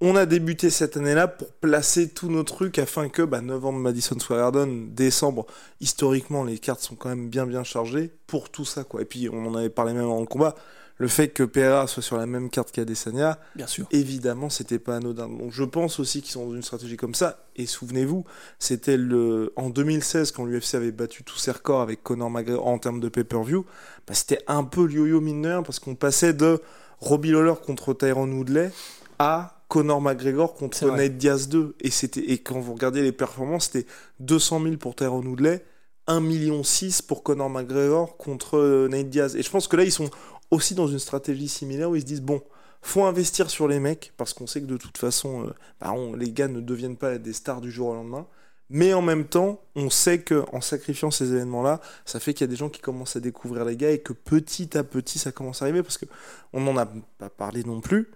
on 0.02 0.16
a 0.16 0.26
débuté 0.26 0.70
cette 0.70 0.98
année-là 0.98 1.28
pour 1.28 1.52
placer 1.54 2.10
tous 2.10 2.30
nos 2.30 2.44
trucs 2.44 2.80
afin 2.80 3.10
que 3.10 3.22
bah, 3.22 3.42
novembre 3.42 3.80
Madison 3.80 4.20
Square 4.20 4.40
Garden, 4.40 4.94
décembre, 4.94 5.46
historiquement 5.80 6.44
les 6.44 6.60
cartes 6.60 6.82
sont 6.82 6.96
quand 6.96 7.10
même 7.10 7.30
bien 7.30 7.46
bien 7.46 7.64
chargées 7.64 8.12
pour 8.28 8.50
tout 8.50 8.66
ça 8.66 8.84
quoi. 8.84 9.02
Et 9.02 9.06
puis 9.06 9.30
on 9.32 9.46
en 9.48 9.56
avait 9.56 9.70
parlé 9.70 9.94
même 9.94 10.10
en 10.10 10.26
combat, 10.26 10.56
le 10.98 11.08
fait 11.08 11.30
que 11.30 11.44
Pereira 11.44 11.88
soit 11.88 12.04
sur 12.04 12.18
la 12.18 12.26
même 12.26 12.50
carte 12.50 12.72
qu'Adesanya, 12.72 13.38
bien 13.56 13.68
sûr. 13.68 13.86
Évidemment, 13.92 14.50
c'était 14.50 14.80
pas 14.80 14.96
anodin. 14.96 15.28
Donc 15.28 15.52
je 15.52 15.64
pense 15.64 16.00
aussi 16.00 16.22
qu'ils 16.22 16.32
sont 16.32 16.48
dans 16.48 16.56
une 16.56 16.62
stratégie 16.62 16.96
comme 16.96 17.16
ça. 17.16 17.46
Et 17.56 17.66
souvenez-vous, 17.66 18.24
c'était 18.60 18.96
le 18.96 19.52
en 19.58 19.70
2016 19.70 20.32
quand 20.32 20.46
l'UFC 20.46 20.76
avait 20.76 20.92
battu 20.92 21.24
tous 21.24 21.38
ses 21.38 21.52
records 21.52 21.82
avec 21.82 22.02
Conor 22.02 22.30
McGregor 22.30 22.66
en 22.66 22.80
termes 22.80 23.02
de 23.02 23.10
pay-per-view, 23.10 23.66
bah, 24.08 24.14
c'était 24.14 24.40
un 24.48 24.64
peu 24.64 24.86
le 24.86 24.94
yo-yo 24.94 25.20
mineur 25.20 25.64
parce 25.64 25.80
qu'on 25.80 25.96
passait 25.96 26.34
de 26.34 26.62
Robbie 27.00 27.32
Lawler 27.32 27.56
contre 27.66 27.94
Tyron 27.94 28.32
Woodley 28.32 28.72
à 29.20 29.55
Conor 29.68 30.02
McGregor 30.02 30.54
contre 30.54 30.90
Nate 30.92 31.18
Diaz 31.18 31.50
2. 31.50 31.76
Et, 31.82 31.92
c'était, 31.92 32.22
et 32.32 32.38
quand 32.38 32.60
vous 32.60 32.74
regardez 32.74 33.02
les 33.02 33.12
performances, 33.12 33.66
c'était 33.66 33.88
200 34.20 34.64
000 34.64 34.78
pour 34.78 34.96
Tyrone 34.96 35.28
Woodley, 35.28 35.66
1,6 36.08 36.22
million 36.22 36.62
pour 37.08 37.24
Conor 37.24 37.50
McGregor 37.50 38.18
contre 38.18 38.58
euh, 38.58 38.88
Nate 38.88 39.10
Diaz. 39.10 39.36
Et 39.36 39.42
je 39.42 39.50
pense 39.50 39.68
que 39.68 39.76
là, 39.76 39.84
ils 39.84 39.92
sont 39.92 40.10
aussi 40.52 40.76
dans 40.76 40.88
une 40.88 41.00
stratégie 41.00 41.48
similaire 41.48 41.90
où 41.90 41.96
ils 41.96 42.02
se 42.02 42.06
disent 42.06 42.22
bon, 42.22 42.42
faut 42.82 43.04
investir 43.04 43.50
sur 43.50 43.68
les 43.68 43.80
mecs 43.80 44.14
parce 44.16 44.34
qu'on 44.34 44.46
sait 44.46 44.62
que 44.62 44.68
de 44.68 44.78
toute 44.78 44.98
façon, 44.98 45.48
euh, 45.48 45.54
bah, 45.82 45.94
les 46.16 46.32
gars 46.32 46.48
ne 46.48 46.62
deviennent 46.62 46.98
pas 46.98 47.18
des 47.18 47.34
stars 47.34 47.62
du 47.62 47.72
jour 47.72 47.90
au 47.90 47.94
lendemain. 47.96 48.28
Mais 48.70 48.94
en 48.94 49.02
même 49.02 49.26
temps, 49.26 49.62
on 49.76 49.92
sait 49.92 50.22
que 50.22 50.44
en 50.52 50.60
sacrifiant 50.60 51.12
ces 51.12 51.34
événements-là, 51.34 51.82
ça 52.04 52.20
fait 52.20 52.34
qu'il 52.34 52.46
y 52.46 52.50
a 52.50 52.52
des 52.52 52.56
gens 52.56 52.70
qui 52.70 52.82
commencent 52.82 53.16
à 53.16 53.20
découvrir 53.20 53.64
les 53.64 53.78
gars 53.78 53.92
et 53.92 54.00
que 54.00 54.14
petit 54.14 54.76
à 54.78 54.84
petit, 54.84 55.20
ça 55.20 55.32
commence 55.32 55.62
à 55.62 55.66
arriver 55.66 55.84
parce 55.84 56.00
que 56.00 56.06
on 56.52 56.62
n'en 56.62 56.76
a 56.78 56.88
pas 57.18 57.30
parlé 57.30 57.64
non 57.64 57.80
plus. 57.80 58.10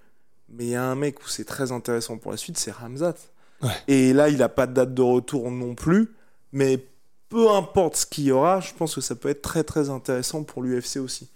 Mais 0.52 0.66
il 0.66 0.70
y 0.72 0.76
a 0.76 0.84
un 0.84 0.96
mec 0.96 1.20
où 1.22 1.28
c'est 1.28 1.46
très 1.46 1.72
intéressant 1.72 2.18
pour 2.18 2.32
la 2.32 2.38
suite, 2.38 2.58
c'est 2.58 2.72
Ramzat. 2.72 3.16
Et 3.88 4.14
là, 4.14 4.30
il 4.30 4.38
n'a 4.38 4.50
pas 4.50 4.68
de 4.68 4.74
date 4.74 4.94
de 4.94 5.02
retour 5.02 5.52
non 5.52 5.76
plus. 5.76 6.10
Mais 6.52 6.84
peu 7.30 7.52
importe 7.52 7.96
ce 7.96 8.06
qu'il 8.06 8.26
y 8.26 8.32
aura, 8.32 8.60
je 8.60 8.74
pense 8.74 8.96
que 8.96 9.02
ça 9.02 9.16
peut 9.16 9.30
être 9.30 9.42
très 9.42 9.64
très 9.64 9.90
intéressant 9.90 10.44
pour 10.44 10.64
l'UFC 10.64 10.98
aussi. 10.98 11.30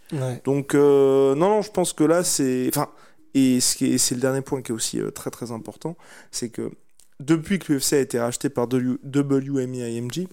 Donc, 0.44 0.76
euh, 0.76 1.36
non, 1.36 1.50
non, 1.50 1.62
je 1.62 1.72
pense 1.72 1.94
que 1.94 2.04
là, 2.04 2.24
c'est. 2.24 2.68
Enfin, 2.70 2.90
et 3.34 3.60
c'est 3.62 4.12
le 4.12 4.22
dernier 4.22 4.42
point 4.42 4.62
qui 4.62 4.72
est 4.72 4.76
aussi 4.76 5.00
euh, 5.00 5.10
très 5.10 5.32
très 5.32 5.52
important, 5.52 5.98
c'est 6.32 6.50
que 6.50 6.72
depuis 7.20 7.58
que 7.60 7.74
l'UFC 7.74 7.94
a 7.94 8.00
été 8.00 8.20
racheté 8.20 8.50
par 8.50 8.68
WME 8.72 9.76
IMG, 9.76 10.28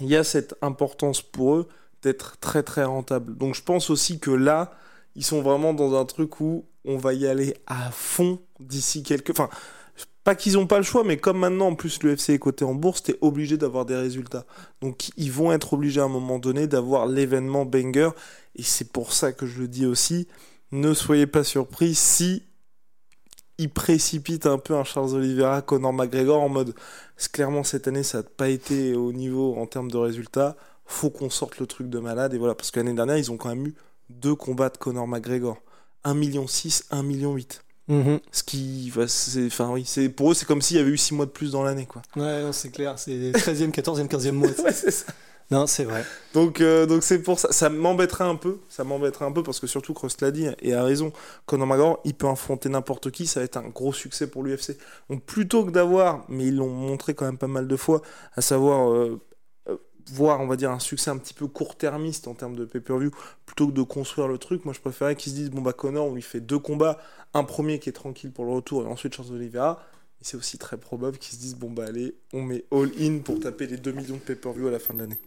il 0.00 0.06
y 0.06 0.16
a 0.16 0.24
cette 0.24 0.54
importance 0.62 1.22
pour 1.22 1.54
eux 1.54 1.68
d'être 2.02 2.38
très 2.38 2.62
très 2.62 2.84
rentable. 2.84 3.36
Donc, 3.36 3.54
je 3.54 3.62
pense 3.62 3.90
aussi 3.90 4.18
que 4.20 4.30
là, 4.30 4.72
ils 5.18 5.24
sont 5.24 5.42
vraiment 5.42 5.74
dans 5.74 5.98
un 6.00 6.04
truc 6.04 6.40
où 6.40 6.64
on 6.84 6.96
va 6.96 7.12
y 7.12 7.26
aller 7.26 7.56
à 7.66 7.90
fond 7.90 8.38
d'ici 8.60 9.02
quelques. 9.02 9.30
Enfin, 9.30 9.48
pas 10.22 10.36
qu'ils 10.36 10.52
n'ont 10.52 10.68
pas 10.68 10.76
le 10.76 10.84
choix, 10.84 11.02
mais 11.02 11.16
comme 11.16 11.40
maintenant 11.40 11.66
en 11.66 11.74
plus 11.74 12.00
l'UFC 12.04 12.30
est 12.30 12.38
coté 12.38 12.64
en 12.64 12.74
bourse, 12.74 13.02
t'es 13.02 13.18
obligé 13.20 13.56
d'avoir 13.56 13.84
des 13.84 13.96
résultats. 13.96 14.46
Donc 14.80 15.10
ils 15.16 15.32
vont 15.32 15.50
être 15.50 15.72
obligés 15.72 16.00
à 16.00 16.04
un 16.04 16.08
moment 16.08 16.38
donné 16.38 16.68
d'avoir 16.68 17.06
l'événement 17.06 17.64
banger. 17.64 18.10
Et 18.54 18.62
c'est 18.62 18.92
pour 18.92 19.12
ça 19.12 19.32
que 19.32 19.44
je 19.44 19.58
le 19.58 19.66
dis 19.66 19.86
aussi, 19.86 20.28
ne 20.70 20.94
soyez 20.94 21.26
pas 21.26 21.42
surpris 21.42 21.96
si 21.96 22.44
il 23.58 23.70
précipite 23.70 24.46
un 24.46 24.58
peu 24.58 24.76
un 24.76 24.84
Charles 24.84 25.16
Oliveira, 25.16 25.62
Conor 25.62 25.92
McGregor 25.92 26.40
en 26.40 26.48
mode 26.48 26.74
clairement 27.32 27.64
cette 27.64 27.88
année 27.88 28.04
ça 28.04 28.18
n'a 28.18 28.22
pas 28.22 28.50
été 28.50 28.94
au 28.94 29.12
niveau 29.12 29.56
en 29.56 29.66
termes 29.66 29.90
de 29.90 29.96
résultats, 29.96 30.54
faut 30.84 31.10
qu'on 31.10 31.28
sorte 31.28 31.58
le 31.58 31.66
truc 31.66 31.90
de 31.90 31.98
malade 31.98 32.34
et 32.34 32.38
voilà 32.38 32.54
parce 32.54 32.70
que 32.70 32.78
l'année 32.78 32.94
dernière 32.94 33.18
ils 33.18 33.32
ont 33.32 33.36
quand 33.36 33.48
même 33.48 33.66
eu 33.66 33.74
deux 34.10 34.34
combats 34.34 34.70
de 34.70 34.78
Conor 34.78 35.06
McGregor, 35.06 35.58
1 36.04 36.14
million 36.14 36.46
6, 36.46 36.86
1 36.90 37.02
million 37.02 37.34
8. 37.34 37.62
Mhm. 37.88 38.20
Ce 38.32 38.42
qui 38.42 38.90
va 38.90 39.08
c'est 39.08 39.46
enfin 39.46 39.70
oui, 39.70 39.84
c'est 39.86 40.10
pour 40.10 40.30
eux 40.30 40.34
c'est 40.34 40.44
comme 40.44 40.60
s'il 40.60 40.76
y 40.76 40.80
avait 40.80 40.90
eu 40.90 40.98
6 40.98 41.14
mois 41.14 41.24
de 41.24 41.30
plus 41.30 41.52
dans 41.52 41.62
l'année 41.62 41.86
quoi. 41.86 42.02
Ouais, 42.16 42.42
non, 42.42 42.52
c'est 42.52 42.70
clair, 42.70 42.98
c'est 42.98 43.32
13e, 43.32 43.70
14e, 43.70 44.08
15e 44.08 44.32
mois. 44.32 44.48
Ouais, 44.62 44.72
c'est 44.72 44.90
ça. 44.90 45.06
Non, 45.50 45.66
c'est 45.66 45.84
vrai. 45.84 46.04
Donc, 46.34 46.60
euh, 46.60 46.84
donc 46.84 47.02
c'est 47.02 47.22
pour 47.22 47.38
ça. 47.38 47.50
Ça 47.52 47.70
m'embêterait 47.70 48.24
un 48.24 48.36
peu. 48.36 48.58
Ça 48.68 48.84
m'embêterait 48.84 49.24
un 49.24 49.32
peu 49.32 49.42
parce 49.42 49.60
que 49.60 49.66
surtout 49.66 49.94
Cross 49.94 50.20
l'a 50.20 50.30
dit 50.30 50.46
et 50.60 50.74
a 50.74 50.84
raison. 50.84 51.10
Conor 51.46 51.66
McGregor, 51.66 52.00
il 52.04 52.12
peut 52.12 52.28
affronter 52.28 52.68
n'importe 52.68 53.10
qui. 53.10 53.26
Ça 53.26 53.40
va 53.40 53.44
être 53.44 53.56
un 53.56 53.68
gros 53.68 53.94
succès 53.94 54.26
pour 54.26 54.42
l'UFC. 54.42 54.76
Donc 55.08 55.22
plutôt 55.24 55.64
que 55.64 55.70
d'avoir, 55.70 56.26
mais 56.28 56.48
ils 56.48 56.56
l'ont 56.56 56.68
montré 56.68 57.14
quand 57.14 57.24
même 57.24 57.38
pas 57.38 57.46
mal 57.46 57.66
de 57.66 57.76
fois, 57.76 58.02
à 58.34 58.42
savoir 58.42 58.92
euh, 58.92 59.20
voir, 60.12 60.40
on 60.40 60.46
va 60.46 60.56
dire, 60.56 60.70
un 60.70 60.78
succès 60.78 61.10
un 61.10 61.16
petit 61.18 61.34
peu 61.34 61.46
court-termiste 61.46 62.28
en 62.28 62.34
termes 62.34 62.56
de 62.56 62.64
pay-per-view, 62.64 63.10
plutôt 63.46 63.66
que 63.68 63.72
de 63.72 63.82
construire 63.82 64.28
le 64.28 64.38
truc. 64.38 64.64
Moi, 64.64 64.74
je 64.74 64.80
préférais 64.80 65.16
qu'ils 65.16 65.32
se 65.32 65.36
disent 65.36 65.50
bon 65.50 65.60
bah 65.62 65.72
Conor, 65.72 66.06
on 66.06 66.14
lui 66.14 66.22
fait 66.22 66.40
deux 66.40 66.58
combats, 66.58 66.98
un 67.34 67.44
premier 67.44 67.78
qui 67.78 67.88
est 67.88 67.92
tranquille 67.92 68.30
pour 68.32 68.44
le 68.44 68.52
retour 68.52 68.82
et 68.84 68.86
ensuite 68.86 69.14
Charles 69.14 69.32
Oliveira. 69.32 69.82
Et 70.20 70.24
c'est 70.24 70.36
aussi 70.36 70.58
très 70.58 70.76
probable 70.76 71.18
qu'ils 71.18 71.34
se 71.36 71.40
disent 71.40 71.54
bon 71.56 71.70
bah 71.70 71.84
allez, 71.86 72.14
on 72.32 72.42
met 72.42 72.64
all 72.72 72.90
in 73.00 73.18
pour 73.18 73.38
taper 73.40 73.66
les 73.66 73.76
2 73.76 73.92
millions 73.92 74.14
de 74.16 74.20
pay-per-view 74.20 74.66
à 74.66 74.70
la 74.70 74.78
fin 74.78 74.92
de 74.94 74.98
l'année. 75.00 75.18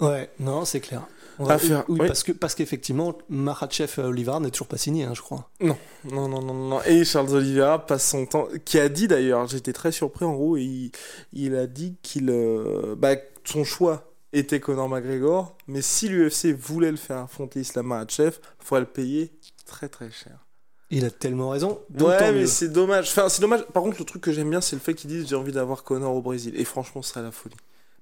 Ouais, 0.00 0.30
non, 0.38 0.64
c'est 0.64 0.78
clair. 0.80 1.02
On 1.40 1.46
À 1.46 1.48
va- 1.56 1.58
faire, 1.58 1.84
oui, 1.88 1.98
oui. 2.00 2.06
parce 2.06 2.22
que 2.22 2.30
parce 2.30 2.54
qu'effectivement, 2.54 3.18
Makhachev 3.28 3.98
Oliveira 4.00 4.38
n'est 4.38 4.50
toujours 4.50 4.68
pas 4.68 4.76
signé, 4.76 5.02
hein, 5.04 5.12
je 5.14 5.22
crois. 5.22 5.50
Non, 5.60 5.76
non, 6.04 6.28
non, 6.28 6.40
non, 6.42 6.54
non. 6.54 6.80
Et 6.82 7.04
Charles 7.04 7.32
Oliveira 7.34 7.84
passe 7.84 8.08
son 8.08 8.26
temps, 8.26 8.46
qui 8.64 8.78
a 8.78 8.88
dit 8.88 9.08
d'ailleurs, 9.08 9.48
j'étais 9.48 9.72
très 9.72 9.90
surpris 9.90 10.24
en 10.24 10.34
gros, 10.34 10.56
et 10.56 10.62
il, 10.62 10.92
il 11.32 11.56
a 11.56 11.66
dit 11.66 11.96
qu'il, 12.02 12.30
euh, 12.30 12.94
bah, 12.96 13.16
son 13.44 13.64
choix 13.64 14.07
était 14.32 14.60
Conor 14.60 14.88
McGregor, 14.88 15.56
mais 15.66 15.82
si 15.82 16.08
l'UFC 16.08 16.54
voulait 16.54 16.90
le 16.90 16.96
faire 16.96 17.18
affronter 17.18 17.60
Islam 17.60 17.86
Makhachev, 17.86 18.38
il 18.60 18.64
faudrait 18.64 18.80
le 18.80 18.86
payer 18.86 19.32
très 19.66 19.88
très 19.88 20.10
cher. 20.10 20.46
Il 20.90 21.04
a 21.04 21.10
tellement 21.10 21.50
raison. 21.50 21.80
ouais, 22.00 22.32
mais 22.32 22.46
c'est 22.46 22.68
dommage. 22.68 23.08
Enfin, 23.10 23.28
c'est 23.28 23.42
dommage. 23.42 23.64
Par 23.66 23.82
contre, 23.82 23.98
le 23.98 24.04
truc 24.04 24.22
que 24.22 24.32
j'aime 24.32 24.48
bien, 24.48 24.62
c'est 24.62 24.74
le 24.76 24.80
fait 24.80 24.94
qu'ils 24.94 25.10
disent 25.10 25.28
j'ai 25.28 25.36
envie 25.36 25.52
d'avoir 25.52 25.84
Conor 25.84 26.14
au 26.14 26.22
Brésil. 26.22 26.54
Et 26.56 26.64
franchement, 26.64 27.02
ce 27.02 27.10
serait 27.10 27.22
la 27.22 27.30
folie. 27.30 27.56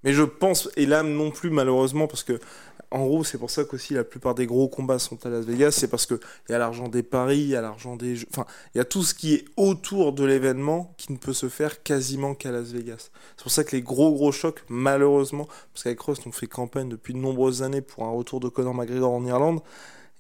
Mais 0.07 0.13
je 0.13 0.23
pense, 0.23 0.71
et 0.77 0.87
là 0.87 1.03
non 1.03 1.33
plus 1.33 1.51
malheureusement, 1.51 2.07
parce 2.07 2.23
que 2.23 2.39
en 2.93 3.05
gros, 3.05 3.25
c'est 3.25 3.39
pour 3.39 3.51
ça 3.51 3.65
qu'aussi 3.65 3.95
la 3.95 4.05
plupart 4.05 4.37
des 4.37 4.47
gros 4.47 4.69
combats 4.69 5.01
sont 5.01 5.27
à 5.27 5.29
Las 5.29 5.45
Vegas, 5.45 5.73
c'est 5.73 5.89
parce 5.89 6.07
que 6.07 6.21
il 6.49 6.53
y 6.53 6.55
a 6.55 6.59
l'argent 6.59 6.89
des 6.89 7.03
paris, 7.03 7.41
il 7.41 7.49
y 7.49 7.57
a 7.57 7.61
l'argent 7.61 7.97
des 7.97 8.15
jeux, 8.15 8.29
enfin, 8.31 8.47
il 8.73 8.79
y 8.79 8.81
a 8.81 8.85
tout 8.85 9.03
ce 9.03 9.15
qui 9.15 9.35
est 9.35 9.45
autour 9.57 10.13
de 10.13 10.25
l'événement 10.25 10.95
qui 10.97 11.13
ne 11.13 11.19
peut 11.19 11.33
se 11.33 11.49
faire 11.49 11.83
quasiment 11.83 12.37
qu'à 12.37 12.53
Las 12.53 12.71
Vegas. 12.71 13.11
C'est 13.37 13.43
pour 13.43 13.51
ça 13.51 13.65
que 13.65 13.75
les 13.75 13.83
gros 13.83 14.13
gros 14.13 14.31
chocs, 14.31 14.63
malheureusement, 14.69 15.49
parce 15.75 15.83
qu'avec 15.83 16.01
Rust, 16.01 16.23
on 16.27 16.33
fait 16.33 16.47
campagne 16.47 16.89
depuis 16.89 17.13
de 17.13 17.19
nombreuses 17.19 17.65
années 17.65 17.83
pour 17.83 18.05
un 18.05 18.11
retour 18.11 18.39
de 18.39 18.49
Conor 18.49 18.75
McGregor 18.75 19.13
en 19.13 19.27
Irlande. 19.27 19.61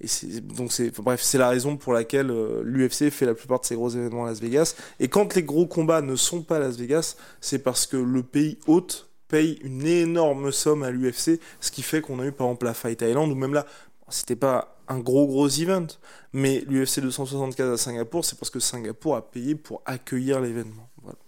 Et 0.00 0.40
donc 0.40 0.72
c'est, 0.72 0.90
bref, 1.00 1.22
c'est 1.22 1.38
la 1.38 1.48
raison 1.48 1.76
pour 1.76 1.92
laquelle 1.92 2.30
euh, 2.30 2.60
l'UFC 2.64 3.10
fait 3.10 3.24
la 3.24 3.34
plupart 3.34 3.60
de 3.60 3.64
ses 3.64 3.76
gros 3.76 3.88
événements 3.88 4.24
à 4.24 4.30
Las 4.30 4.40
Vegas. 4.40 4.74
Et 4.98 5.06
quand 5.06 5.36
les 5.36 5.44
gros 5.44 5.66
combats 5.66 6.02
ne 6.02 6.16
sont 6.16 6.42
pas 6.42 6.56
à 6.56 6.58
Las 6.58 6.76
Vegas, 6.76 7.16
c'est 7.40 7.60
parce 7.60 7.86
que 7.86 7.96
le 7.96 8.24
pays 8.24 8.58
hôte 8.66 9.06
paye 9.28 9.59
une 9.62 9.87
énorme 9.87 10.52
somme 10.52 10.83
à 10.83 10.90
l'UFC, 10.90 11.40
ce 11.61 11.71
qui 11.71 11.83
fait 11.83 12.00
qu'on 12.00 12.21
a 12.21 12.26
eu 12.26 12.33
par 12.33 12.47
exemple 12.47 12.66
la 12.66 12.75
Fight 12.75 13.00
Island, 13.02 13.30
ou 13.30 13.35
même 13.35 13.54
là, 13.54 13.66
c'était 14.09 14.37
pas 14.37 14.76
un 14.88 14.99
gros 14.99 15.26
gros 15.26 15.49
event, 15.49 15.87
mais 16.33 16.62
l'UFC 16.68 17.00
275 17.00 17.73
à 17.73 17.76
Singapour, 17.76 18.25
c'est 18.25 18.38
parce 18.38 18.50
que 18.50 18.61
Singapour 18.61 19.16
a 19.16 19.30
payé 19.30 19.54
pour 19.54 19.83
accueillir 19.85 20.40
l'événement. 20.40 20.88
Voilà. 21.02 21.18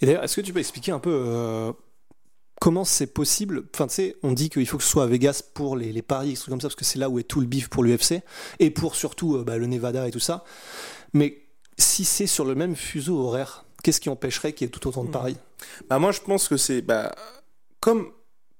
Et 0.00 0.06
d'ailleurs, 0.06 0.24
est-ce 0.24 0.36
que 0.36 0.40
tu 0.40 0.52
peux 0.52 0.60
expliquer 0.60 0.92
un 0.92 0.98
peu 0.98 1.12
euh, 1.12 1.72
comment 2.60 2.84
c'est 2.84 3.06
possible? 3.06 3.64
Enfin, 3.74 3.86
tu 3.86 3.94
sais, 3.94 4.16
on 4.22 4.32
dit 4.32 4.48
qu'il 4.48 4.66
faut 4.66 4.78
que 4.78 4.82
ce 4.84 4.88
soit 4.88 5.04
à 5.04 5.06
Vegas 5.06 5.42
pour 5.54 5.76
les, 5.76 5.92
les 5.92 6.02
paris, 6.02 6.34
trucs 6.34 6.48
comme 6.48 6.60
ça, 6.60 6.68
parce 6.68 6.76
que 6.76 6.84
c'est 6.84 6.98
là 6.98 7.10
où 7.10 7.18
est 7.18 7.24
tout 7.24 7.40
le 7.40 7.46
bif 7.46 7.68
pour 7.68 7.84
l'UFC, 7.84 8.22
et 8.60 8.70
pour 8.70 8.94
surtout 8.94 9.36
euh, 9.36 9.44
bah, 9.44 9.58
le 9.58 9.66
Nevada 9.66 10.08
et 10.08 10.10
tout 10.10 10.20
ça. 10.20 10.44
Mais 11.12 11.42
si 11.78 12.04
c'est 12.04 12.26
sur 12.26 12.44
le 12.44 12.54
même 12.54 12.76
fuseau 12.76 13.18
horaire, 13.18 13.66
qu'est-ce 13.82 14.00
qui 14.00 14.08
empêcherait 14.08 14.52
qu'il 14.52 14.66
y 14.66 14.68
ait 14.68 14.70
tout 14.70 14.86
autant 14.88 15.04
de 15.04 15.10
paris? 15.10 15.36
Bah 15.88 15.98
moi 15.98 16.12
je 16.12 16.20
pense 16.20 16.48
que 16.48 16.56
c'est 16.56 16.82
bah 16.82 17.14
comme 17.82 18.06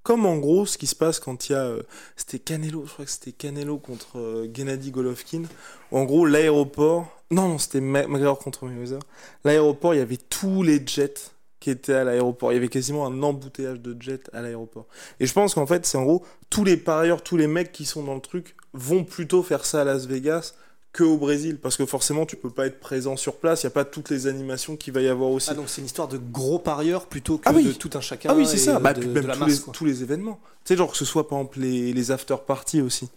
comme 0.02 0.26
en 0.26 0.36
gros 0.36 0.66
ce 0.66 0.76
qui 0.76 0.88
se 0.88 0.96
passe 0.96 1.20
quand 1.20 1.48
il 1.48 1.52
y 1.52 1.54
a 1.54 1.62
euh, 1.62 1.82
c'était 2.16 2.40
Canelo, 2.40 2.84
je 2.86 2.92
crois 2.92 3.04
que 3.04 3.10
c'était 3.10 3.30
Canelo 3.30 3.78
contre 3.78 4.18
euh, 4.18 4.50
Gennady 4.52 4.90
Golovkin. 4.90 5.44
en 5.92 6.02
gros 6.04 6.26
l'aéroport, 6.26 7.22
non 7.30 7.48
non 7.48 7.58
c'était 7.58 7.80
McGregor 7.80 8.38
contre 8.38 8.66
Mayweather. 8.66 8.98
L'aéroport 9.44 9.94
il 9.94 9.98
y 9.98 10.00
avait 10.00 10.16
tous 10.16 10.64
les 10.64 10.84
jets 10.84 11.14
qui 11.60 11.70
étaient 11.70 11.94
à 11.94 12.02
l'aéroport. 12.02 12.50
Il 12.50 12.56
y 12.56 12.58
avait 12.58 12.66
quasiment 12.66 13.06
un 13.06 13.22
embouteillage 13.22 13.80
de 13.80 13.96
jets 14.02 14.28
à 14.32 14.42
l'aéroport. 14.42 14.88
Et 15.20 15.26
je 15.26 15.32
pense 15.32 15.54
qu'en 15.54 15.66
fait 15.66 15.86
c'est 15.86 15.96
en 15.96 16.02
gros 16.02 16.24
tous 16.50 16.64
les 16.64 16.76
parieurs, 16.76 17.22
tous 17.22 17.36
les 17.36 17.46
mecs 17.46 17.70
qui 17.70 17.84
sont 17.84 18.02
dans 18.02 18.16
le 18.16 18.20
truc 18.20 18.56
vont 18.72 19.04
plutôt 19.04 19.44
faire 19.44 19.64
ça 19.64 19.82
à 19.82 19.84
Las 19.84 20.06
Vegas 20.06 20.54
que 20.92 21.04
au 21.04 21.16
Brésil 21.16 21.58
parce 21.58 21.76
que 21.78 21.86
forcément 21.86 22.26
tu 22.26 22.36
peux 22.36 22.50
pas 22.50 22.66
être 22.66 22.78
présent 22.78 23.16
sur 23.16 23.36
place, 23.36 23.62
il 23.62 23.64
y 23.64 23.66
a 23.68 23.70
pas 23.70 23.84
toutes 23.86 24.10
les 24.10 24.26
animations 24.26 24.76
qu'il 24.76 24.92
va 24.92 25.00
y 25.00 25.08
avoir 25.08 25.30
aussi. 25.30 25.48
Ah, 25.50 25.54
donc 25.54 25.68
c'est 25.68 25.80
une 25.80 25.86
histoire 25.86 26.08
de 26.08 26.18
gros 26.18 26.58
parieurs 26.58 27.06
plutôt 27.06 27.38
que 27.38 27.44
Ah 27.48 27.52
oui. 27.54 27.64
de 27.64 27.72
tout 27.72 27.90
un 27.94 28.00
chacun 28.00 28.28
Ah 28.32 28.34
oui, 28.36 28.46
c'est 28.46 28.58
ça. 28.58 28.76
de, 28.78 28.82
Bah, 28.82 28.92
de- 28.92 29.06
même 29.06 29.26
la 29.26 29.34
tous, 29.34 29.40
masse. 29.40 29.50
les, 29.52 29.58
quoi. 29.60 29.72
tous 29.72 29.84
les 29.86 30.02
événements. 30.02 30.38
Tu 30.64 30.74
sais, 30.74 30.76
genre 30.76 30.90
que 30.92 30.96
ce 30.98 31.04
soit 31.06 31.28
par 31.28 31.38
exemple 31.38 31.60
les, 31.60 31.92
les 31.94 32.10
after 32.10 32.36
parties 32.46 32.80
aussi 32.82 33.08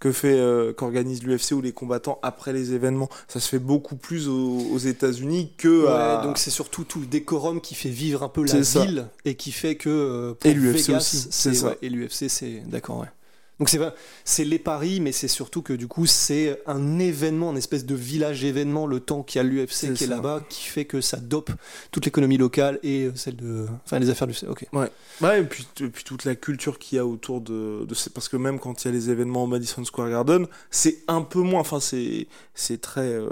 que 0.00 0.12
fait 0.12 0.34
euh, 0.38 0.72
qu'organise 0.72 1.22
l'UFC 1.22 1.52
ou 1.52 1.60
les 1.62 1.72
combattants 1.72 2.18
après 2.22 2.52
les 2.52 2.72
événements. 2.72 3.08
Ça 3.26 3.40
se 3.40 3.48
fait 3.48 3.58
beaucoup 3.60 3.96
plus 3.96 4.28
aux, 4.28 4.58
aux 4.72 4.78
États-Unis 4.78 5.52
que 5.56 5.84
Ouais, 5.86 5.90
à... 5.90 6.20
donc 6.22 6.36
c'est 6.38 6.50
surtout 6.50 6.84
tout 6.84 7.00
le 7.00 7.06
décorum 7.06 7.60
qui 7.60 7.74
fait 7.74 7.88
vivre 7.90 8.22
un 8.22 8.28
peu 8.28 8.44
la 8.44 8.62
ça. 8.64 8.84
ville 8.84 9.06
et 9.24 9.34
qui 9.34 9.50
fait 9.50 9.76
que 9.76 9.88
euh, 9.88 10.34
pour 10.34 10.50
Et 10.50 10.54
l'UFC 10.54 10.90
aussi, 10.90 11.26
c'est 11.30 11.62
ouais, 11.62 11.78
et 11.80 11.88
l'UFC 11.88 12.28
c'est 12.28 12.62
d'accord 12.66 12.98
ouais. 12.98 13.08
Donc 13.60 13.68
c'est 13.68 13.78
c'est 14.24 14.44
les 14.44 14.58
paris 14.58 15.00
mais 15.00 15.12
c'est 15.12 15.28
surtout 15.28 15.62
que 15.62 15.72
du 15.72 15.86
coup 15.86 16.06
c'est 16.06 16.60
un 16.66 16.98
événement, 16.98 17.52
une 17.52 17.58
espèce 17.58 17.86
de 17.86 17.94
village 17.94 18.44
événement 18.44 18.86
le 18.86 19.00
temps 19.00 19.22
qu'il 19.22 19.38
y 19.38 19.40
a 19.40 19.42
l'UFC 19.44 19.70
C'est 19.70 19.92
qui 19.94 20.04
est 20.04 20.08
là-bas 20.08 20.42
qui 20.48 20.64
fait 20.64 20.84
que 20.84 21.00
ça 21.00 21.18
dope 21.18 21.50
toute 21.90 22.04
l'économie 22.04 22.36
locale 22.36 22.80
et 22.82 23.04
euh, 23.04 23.12
celle 23.14 23.36
de 23.36 23.66
enfin 23.84 23.98
les 23.98 24.10
affaires 24.10 24.26
du 24.26 24.34
OK. 24.48 24.66
Ouais. 24.72 24.90
Ouais, 25.20 25.40
et 25.40 25.44
puis, 25.44 25.66
et 25.80 25.86
puis 25.88 26.04
toute 26.04 26.24
la 26.24 26.34
culture 26.34 26.78
qu'il 26.78 26.96
y 26.96 26.98
a 26.98 27.06
autour 27.06 27.40
de, 27.40 27.84
de 27.84 27.94
ces... 27.94 28.10
Parce 28.10 28.28
que 28.28 28.36
même 28.36 28.58
quand 28.58 28.84
il 28.84 28.88
y 28.88 28.90
a 28.90 28.92
les 28.92 29.10
événements 29.10 29.44
au 29.44 29.46
Madison 29.46 29.84
Square 29.84 30.10
Garden, 30.10 30.46
c'est 30.70 30.98
un 31.08 31.22
peu 31.22 31.40
moins... 31.40 31.60
Enfin, 31.60 31.80
c'est 31.80 32.26
c'est 32.54 32.80
très... 32.80 33.02
euh, 33.02 33.28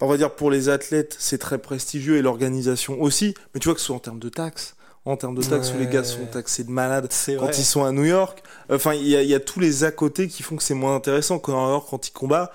On 0.00 0.06
va 0.06 0.16
dire 0.16 0.34
pour 0.34 0.50
les 0.50 0.68
athlètes, 0.68 1.16
c'est 1.18 1.38
très 1.38 1.58
prestigieux 1.58 2.16
et 2.16 2.22
l'organisation 2.22 3.00
aussi. 3.00 3.34
Mais 3.54 3.60
tu 3.60 3.68
vois 3.68 3.74
que 3.74 3.80
ce 3.80 3.86
soit 3.86 3.96
en 3.96 4.00
termes 4.00 4.18
de 4.20 4.28
taxes, 4.30 4.74
en 5.04 5.16
termes 5.16 5.34
de 5.34 5.42
taxes 5.42 5.72
où 5.74 5.78
les 5.78 5.86
gars 5.86 6.04
sont 6.04 6.26
taxés 6.26 6.64
de 6.64 6.70
malades, 6.70 7.08
quand 7.10 7.36
vrai. 7.36 7.56
ils 7.56 7.64
sont 7.64 7.84
à 7.84 7.92
New 7.92 8.04
York. 8.04 8.42
Enfin, 8.70 8.94
il 8.94 9.08
y 9.08 9.16
a, 9.16 9.22
il 9.22 9.28
y 9.28 9.34
a 9.34 9.40
tous 9.40 9.58
les 9.58 9.84
à 9.84 9.90
côté 9.90 10.28
qui 10.28 10.42
font 10.42 10.56
que 10.56 10.62
c'est 10.62 10.74
moins 10.74 10.94
intéressant. 10.94 11.38
Quand 11.38 11.52
New 11.52 11.72
York, 11.72 11.86
quand 11.90 12.08
il 12.08 12.12
combat 12.12 12.52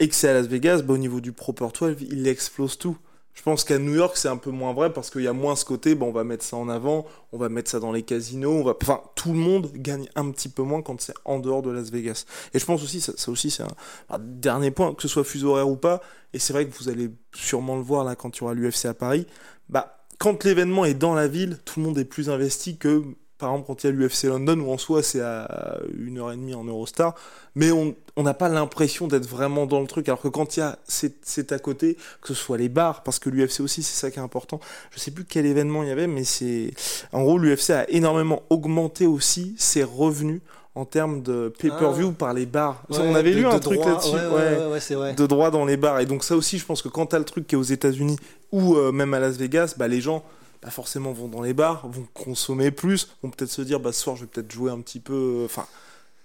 et 0.00 0.08
que 0.08 0.14
c'est 0.14 0.28
à 0.28 0.34
Las 0.34 0.46
Vegas, 0.46 0.82
bah, 0.82 0.94
au 0.94 0.98
niveau 0.98 1.20
du 1.20 1.32
Proper 1.32 1.68
12, 1.72 1.96
il 2.10 2.26
explose 2.26 2.78
tout. 2.78 2.96
Je 3.32 3.42
pense 3.42 3.64
qu'à 3.64 3.78
New 3.78 3.94
York, 3.94 4.16
c'est 4.16 4.28
un 4.28 4.36
peu 4.36 4.50
moins 4.50 4.72
vrai 4.72 4.92
parce 4.92 5.10
qu'il 5.10 5.22
y 5.22 5.28
a 5.28 5.32
moins 5.32 5.56
ce 5.56 5.64
côté, 5.64 5.94
bah, 5.94 6.06
on 6.06 6.12
va 6.12 6.22
mettre 6.24 6.44
ça 6.44 6.56
en 6.56 6.68
avant, 6.68 7.04
on 7.32 7.38
va 7.38 7.48
mettre 7.48 7.70
ça 7.70 7.80
dans 7.80 7.90
les 7.90 8.02
casinos, 8.02 8.52
on 8.52 8.64
va... 8.64 8.74
Enfin, 8.80 9.00
tout 9.16 9.32
le 9.32 9.38
monde 9.38 9.70
gagne 9.74 10.08
un 10.14 10.30
petit 10.30 10.48
peu 10.48 10.62
moins 10.62 10.82
quand 10.82 11.00
c'est 11.00 11.14
en 11.24 11.40
dehors 11.40 11.62
de 11.62 11.70
Las 11.70 11.90
Vegas. 11.90 12.26
Et 12.54 12.58
je 12.60 12.64
pense 12.64 12.82
aussi, 12.82 13.00
ça, 13.00 13.12
ça 13.16 13.32
aussi, 13.32 13.50
c'est 13.50 13.64
un, 13.64 13.74
un 14.10 14.18
dernier 14.20 14.70
point, 14.70 14.94
que 14.94 15.02
ce 15.02 15.08
soit 15.08 15.24
fuseau 15.24 15.50
horaire 15.50 15.68
ou 15.68 15.76
pas, 15.76 16.00
et 16.32 16.38
c'est 16.38 16.52
vrai 16.52 16.66
que 16.66 16.76
vous 16.76 16.88
allez 16.88 17.10
sûrement 17.34 17.76
le 17.76 17.82
voir 17.82 18.04
là 18.04 18.14
quand 18.14 18.36
il 18.36 18.40
y 18.40 18.44
aura 18.44 18.54
l'UFC 18.54 18.84
à 18.86 18.94
Paris, 18.94 19.26
bah, 19.68 20.03
quand 20.24 20.42
l'événement 20.44 20.86
est 20.86 20.94
dans 20.94 21.12
la 21.12 21.28
ville, 21.28 21.58
tout 21.66 21.80
le 21.80 21.84
monde 21.84 21.98
est 21.98 22.06
plus 22.06 22.30
investi 22.30 22.78
que, 22.78 23.02
par 23.36 23.50
exemple, 23.50 23.66
quand 23.66 23.84
il 23.84 23.88
y 23.88 23.90
a 23.90 23.92
l'UFC 23.92 24.22
London, 24.24 24.58
où 24.58 24.72
en 24.72 24.78
soi 24.78 25.02
c'est 25.02 25.20
à 25.20 25.76
une 25.98 26.16
heure 26.16 26.32
et 26.32 26.36
demie 26.36 26.54
en 26.54 26.64
Eurostar, 26.64 27.14
mais 27.54 27.70
on 27.72 27.94
n'a 28.22 28.32
pas 28.32 28.48
l'impression 28.48 29.06
d'être 29.06 29.28
vraiment 29.28 29.66
dans 29.66 29.82
le 29.82 29.86
truc, 29.86 30.08
alors 30.08 30.22
que 30.22 30.28
quand 30.28 30.56
il 30.56 30.60
y 30.60 30.62
a, 30.62 30.78
c'est 30.86 31.52
à 31.52 31.58
côté, 31.58 31.98
que 32.22 32.28
ce 32.28 32.32
soit 32.32 32.56
les 32.56 32.70
bars, 32.70 33.02
parce 33.02 33.18
que 33.18 33.28
l'UFC 33.28 33.60
aussi, 33.60 33.82
c'est 33.82 34.00
ça 34.00 34.10
qui 34.10 34.18
est 34.18 34.22
important. 34.22 34.60
Je 34.92 34.98
sais 34.98 35.10
plus 35.10 35.26
quel 35.26 35.44
événement 35.44 35.82
il 35.82 35.90
y 35.90 35.92
avait, 35.92 36.06
mais 36.06 36.24
c'est, 36.24 36.70
en 37.12 37.22
gros, 37.22 37.36
l'UFC 37.36 37.68
a 37.72 37.90
énormément 37.90 38.44
augmenté 38.48 39.06
aussi 39.06 39.54
ses 39.58 39.84
revenus 39.84 40.40
en 40.74 40.84
termes 40.84 41.22
de 41.22 41.52
pay-per-view 41.58 42.12
par 42.12 42.32
les 42.34 42.46
bars. 42.46 42.82
Ouais, 42.90 42.98
on 43.00 43.14
avait 43.14 43.30
de- 43.32 43.36
lu 43.38 43.46
un 43.46 43.58
truc 43.60 43.84
là-dessus. 43.84 44.10
ouais, 44.14 44.96
ouais, 44.96 45.14
de 45.14 45.26
droit 45.26 45.50
dans 45.50 45.64
les 45.64 45.76
bars. 45.76 46.00
Et 46.00 46.06
donc 46.06 46.24
ça 46.24 46.36
aussi, 46.36 46.58
je 46.58 46.64
pense 46.66 46.82
que 46.82 46.88
quand 46.88 47.06
t'as 47.06 47.18
le 47.18 47.24
truc 47.24 47.46
qui 47.46 47.54
est 47.54 47.58
aux 47.58 47.62
États-Unis 47.62 48.16
ou 48.52 48.74
euh, 48.76 48.90
même 48.92 49.14
à 49.14 49.20
Las 49.20 49.36
Vegas, 49.36 49.74
bah 49.78 49.86
les 49.88 50.00
gens 50.00 50.24
bah, 50.62 50.70
forcément 50.70 51.12
vont 51.12 51.28
dans 51.28 51.42
les 51.42 51.52
bars, 51.54 51.86
vont 51.88 52.06
consommer 52.14 52.70
plus, 52.70 53.08
vont 53.22 53.30
peut-être 53.30 53.50
se 53.50 53.62
dire 53.62 53.78
bah 53.80 53.92
ce 53.92 54.00
soir 54.00 54.16
je 54.16 54.22
vais 54.22 54.26
peut-être 54.26 54.50
jouer 54.50 54.70
un 54.72 54.80
petit 54.80 54.98
peu. 55.00 55.12
euh, 55.14 55.44
Enfin, 55.44 55.66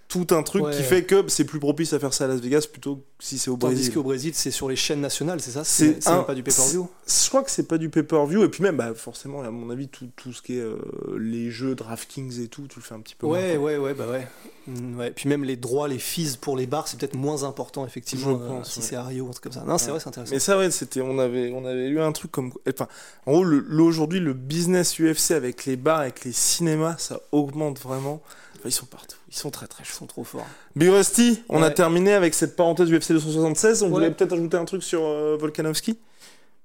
tout 0.10 0.26
un 0.32 0.42
truc 0.42 0.64
Ouais. 0.64 0.76
qui 0.76 0.82
fait 0.82 1.04
que 1.04 1.24
c'est 1.28 1.46
plus 1.46 1.60
propice 1.60 1.94
à 1.94 2.00
faire 2.00 2.14
ça 2.16 2.26
à 2.26 2.28
Las 2.28 2.42
Vegas 2.42 2.66
plutôt 2.70 2.96
que 2.96 3.02
si 3.20 3.38
c'est 3.38 3.52
au 3.52 3.58
Tandis 3.58 3.76
Brésil. 3.76 3.94
qu'au 3.94 4.02
Brésil, 4.04 4.32
c'est 4.34 4.50
sur 4.50 4.68
les 4.68 4.76
chaînes 4.76 5.02
nationales, 5.02 5.40
c'est 5.40 5.52
ça 5.52 5.64
C'est 5.64 6.08
un- 6.08 6.24
pas 6.24 6.34
du 6.34 6.42
pay-per-view 6.42 6.90
Je 7.08 7.30
crois 7.30 7.44
que 7.44 7.52
c'est 7.52 7.68
pas 7.68 7.78
du 7.78 7.90
pay-per-view 7.90 8.44
et 8.44 8.50
puis 8.50 8.64
même 8.64 8.76
bah, 8.76 8.94
forcément 8.96 9.44
à 9.44 9.52
mon 9.52 9.70
avis 9.70 9.88
tout, 9.88 10.10
tout 10.16 10.34
ce 10.34 10.42
qui 10.42 10.58
est 10.58 10.62
euh, 10.62 10.78
les 11.20 11.52
jeux 11.52 11.76
DraftKings 11.76 12.42
et 12.44 12.48
tout 12.48 12.64
tu 12.68 12.80
le 12.80 12.84
fais 12.84 12.96
un 12.96 13.02
petit 13.02 13.14
peu 13.14 13.28
Ouais, 13.28 13.56
ouais, 13.58 13.78
ouais, 13.78 13.94
bah 13.94 14.08
ouais. 14.10 14.28
Mm, 14.66 14.98
ouais. 14.98 15.12
Puis 15.12 15.30
même 15.30 15.44
les 15.44 15.56
droits, 15.58 15.88
les 15.88 16.00
fees 16.00 16.38
pour 16.42 16.58
les 16.58 16.66
bars, 16.66 16.88
c'est 16.88 17.00
peut-être 17.00 17.16
moins 17.16 17.44
important, 17.44 17.86
effectivement, 17.86 18.32
euh, 18.42 18.64
si 18.64 18.80
ouais. 18.80 18.86
c'est 18.86 18.96
à 18.96 19.04
Rio 19.04 19.26
ou 19.26 19.28
un 19.28 19.32
truc 19.32 19.44
comme 19.44 19.54
ça. 19.54 19.64
Non, 19.64 19.78
c'est 19.78 19.92
vrai, 19.92 20.00
c'est 20.00 20.08
intéressant. 20.10 20.34
Mais 20.34 20.40
ça 20.40 20.58
ouais 20.58 20.72
c'était 20.72 21.02
on 21.02 21.20
avait 21.20 21.52
on 21.54 21.66
avait 21.66 21.88
lu 21.88 22.02
un 22.02 22.12
truc 22.14 22.32
comme 22.32 22.52
enfin 22.68 22.88
en 23.28 23.34
gros 23.34 23.46
aujourd'hui 23.86 24.20
le 24.20 24.34
business 24.34 25.00
UFC 25.00 25.32
avec 25.36 25.66
les 25.68 25.76
bars 25.76 26.00
avec 26.00 26.26
les 26.26 26.32
cinémas 26.32 26.96
ça 26.98 27.20
augmente 27.32 27.80
vraiment. 27.80 28.24
Enfin, 28.60 28.70
ils 28.70 28.74
sont 28.74 28.86
partout. 28.86 29.18
Ils 29.30 29.36
sont 29.36 29.50
très 29.52 29.68
très 29.68 29.84
Ils 29.84 29.92
sont 29.92 30.06
trop 30.06 30.24
forts. 30.24 30.46
Big 30.76 30.90
Rusty 30.90 31.42
on 31.50 31.64
a 31.64 31.70
terminé 31.70 32.14
avec 32.14 32.34
cette 32.34 32.56
parenthèse 32.56 32.92
UFC 32.92 33.12
276 33.14 33.82
on 33.84 33.86
Ouais. 33.88 33.92
voulait 33.94 34.12
peut-être 34.12 34.34
ajouter 34.34 34.58
un 34.58 34.66
truc 34.66 34.84
sur 34.84 35.02
euh, 35.04 35.38
Volkanovski? 35.40 35.98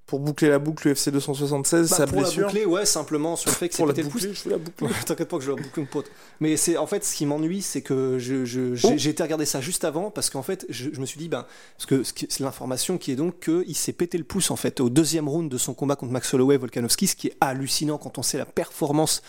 Pour 0.07 0.19
boucler 0.19 0.49
la 0.49 0.59
boucle 0.59 0.87
UFC 0.93 1.09
276 1.09 1.89
Bah, 1.89 1.95
sa 1.97 2.05
pour 2.05 2.19
blessure. 2.19 2.41
la 2.41 2.47
boucler, 2.47 2.65
ouais, 2.65 2.85
simplement 2.85 3.35
sur 3.35 3.49
le 3.49 3.55
fait 3.55 3.69
que 3.69 3.75
pour 3.75 3.87
la 3.87 3.93
pété 3.93 4.03
le 4.03 4.09
pouce. 4.11 4.21
boucler 4.25 4.39
je 4.43 4.49
la 4.49 4.57
boucler. 4.59 4.87
T'inquiète 5.05 5.27
pas 5.27 5.37
que 5.37 5.43
je 5.43 5.51
vais 5.51 5.61
boucler 5.61 5.81
une 5.81 5.87
pote. 5.87 6.05
Mais 6.39 6.57
c'est 6.57 6.77
en 6.77 6.85
fait 6.85 7.03
ce 7.03 7.15
qui 7.15 7.25
m'ennuie, 7.25 7.61
c'est 7.63 7.81
que 7.81 8.19
je, 8.19 8.45
je- 8.45 8.75
j'ai 8.75 8.87
Oh. 8.87 8.93
j'ai 8.97 9.09
été 9.09 9.23
regarder 9.23 9.45
ça 9.45 9.61
juste 9.61 9.83
avant 9.83 10.11
parce 10.11 10.29
qu'en 10.29 10.43
fait 10.43 10.65
je, 10.69 10.89
je 10.93 10.99
me 10.99 11.05
suis 11.07 11.17
dit 11.17 11.27
ben 11.27 11.45
parce 11.77 11.85
que 11.87 12.03
c'est 12.03 12.39
l'information 12.41 12.97
qui 12.99 13.11
est 13.11 13.15
donc 13.15 13.39
qu'il 13.39 13.75
s'est 13.75 13.93
pété 13.93 14.17
le 14.19 14.23
pouce 14.25 14.51
en 14.51 14.55
fait 14.55 14.79
au 14.79 14.89
deuxième 14.91 15.27
round 15.27 15.49
de 15.49 15.57
son 15.57 15.73
combat 15.73 15.95
contre 15.95 16.11
Max 16.11 16.31
Holloway 16.33 16.57
Volkanovski, 16.57 17.07
ce 17.07 17.15
qui 17.15 17.27
est 17.27 17.37
hallucinant 17.41 17.97
quand 17.97 18.17
on 18.19 18.21
sait 18.23 18.37
la 18.37 18.45
performance 18.45 19.23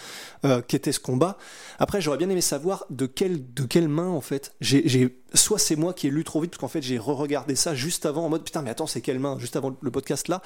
euh, 0.44 0.60
qu'était 0.60 0.92
ce 0.92 1.00
combat. 1.00 1.38
Après 1.78 2.00
j'aurais 2.02 2.18
bien 2.18 2.28
aimé 2.28 2.40
savoir 2.42 2.84
de 2.90 3.06
quelle 3.06 3.52
de 3.54 3.64
quelle 3.64 3.88
main 3.88 4.08
en 4.08 4.20
fait. 4.20 4.52
J'ai- 4.60 4.86
soit 5.34 5.58
c'est 5.58 5.76
moi 5.76 5.92
qui 5.92 6.06
ai 6.06 6.10
lu 6.10 6.24
trop 6.24 6.40
vite 6.40 6.52
parce 6.52 6.60
qu'en 6.60 6.68
fait 6.68 6.82
j'ai 6.82 6.98
re-regardé 6.98 7.56
ça 7.56 7.74
juste 7.74 8.06
avant 8.06 8.24
en 8.24 8.28
mode 8.28 8.44
putain 8.44 8.62
mais 8.62 8.70
attends 8.70 8.86
c'est 8.86 9.00
quelle 9.00 9.18
main? 9.18 9.38
Juste 9.38 9.56
avant 9.56 9.76
le 9.80 9.90
podcast 9.90 10.28
là. 10.28 10.42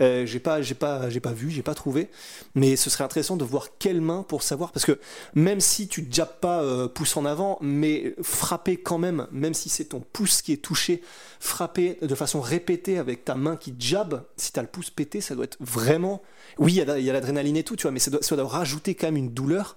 Euh, 0.00 0.26
j'ai 0.26 0.38
pas 0.38 0.60
pas 0.78 1.08
pas 1.22 1.32
vu 1.32 1.50
j'ai 1.50 1.62
pas 1.62 1.74
trouvé 1.74 2.08
mais 2.54 2.76
ce 2.76 2.90
serait 2.90 3.04
intéressant 3.04 3.36
de 3.36 3.44
voir 3.44 3.68
quelle 3.78 4.00
main 4.00 4.24
pour 4.26 4.42
savoir 4.42 4.72
parce 4.72 4.86
que 4.86 4.98
même 5.34 5.60
si 5.60 5.88
tu 5.88 6.06
jappes 6.10 6.40
pas 6.40 6.62
euh, 6.62 6.88
pouce 6.88 7.16
en 7.16 7.24
avant 7.24 7.58
mais 7.60 8.14
frapper 8.22 8.76
quand 8.76 8.98
même 8.98 9.26
même 9.32 9.54
si 9.54 9.68
c'est 9.68 9.86
ton 9.86 10.00
pouce 10.00 10.42
qui 10.42 10.52
est 10.52 10.62
touché 10.62 11.02
frapper 11.40 11.98
de 12.00 12.14
façon 12.14 12.40
répétée 12.40 12.98
avec 12.98 13.24
ta 13.24 13.34
main 13.34 13.56
qui 13.56 13.74
jabbe 13.78 14.22
si 14.36 14.52
t'as 14.52 14.62
le 14.62 14.68
pouce 14.68 14.90
pété 14.90 15.20
ça 15.20 15.34
doit 15.34 15.44
être 15.44 15.58
vraiment 15.60 16.22
oui 16.58 16.74
il 16.74 17.04
y 17.04 17.10
a 17.10 17.12
l'adrénaline 17.12 17.56
et 17.56 17.64
tout 17.64 17.76
tu 17.76 17.82
vois 17.82 17.90
mais 17.90 17.98
ça 17.98 18.10
doit, 18.10 18.22
ça 18.22 18.36
doit 18.36 18.46
rajouter 18.46 18.94
quand 18.94 19.08
même 19.08 19.16
une 19.16 19.32
douleur 19.32 19.76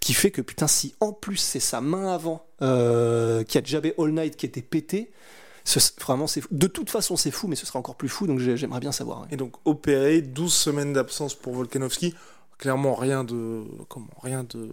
qui 0.00 0.14
fait 0.14 0.30
que 0.30 0.42
putain 0.42 0.66
si 0.66 0.94
en 1.00 1.12
plus 1.12 1.36
c'est 1.36 1.60
sa 1.60 1.80
main 1.80 2.12
avant 2.12 2.46
euh, 2.62 3.42
qui 3.44 3.58
a 3.58 3.62
jabbé 3.64 3.94
all 3.98 4.12
night 4.12 4.36
qui 4.36 4.46
était 4.46 4.62
pété 4.62 5.10
ce- 5.64 5.78
vraiment 6.00 6.26
c'est 6.26 6.42
de 6.50 6.66
toute 6.68 6.90
façon 6.90 7.16
c'est 7.16 7.30
fou 7.30 7.48
mais 7.48 7.56
ce 7.56 7.66
sera 7.66 7.78
encore 7.78 7.96
plus 7.96 8.08
fou 8.08 8.26
donc 8.26 8.38
j'ai- 8.38 8.56
j'aimerais 8.56 8.80
bien 8.80 8.92
savoir 8.92 9.22
ouais. 9.22 9.26
Et 9.32 9.36
donc 9.36 9.54
opéré, 9.64 10.20
12 10.22 10.52
semaines 10.54 10.92
d'absence 10.92 11.34
pour 11.34 11.52
Volkanovski. 11.54 12.14
Clairement 12.58 12.94
rien 12.94 13.22
de 13.22 13.64
comment 13.88 14.08
rien 14.22 14.42
de 14.44 14.70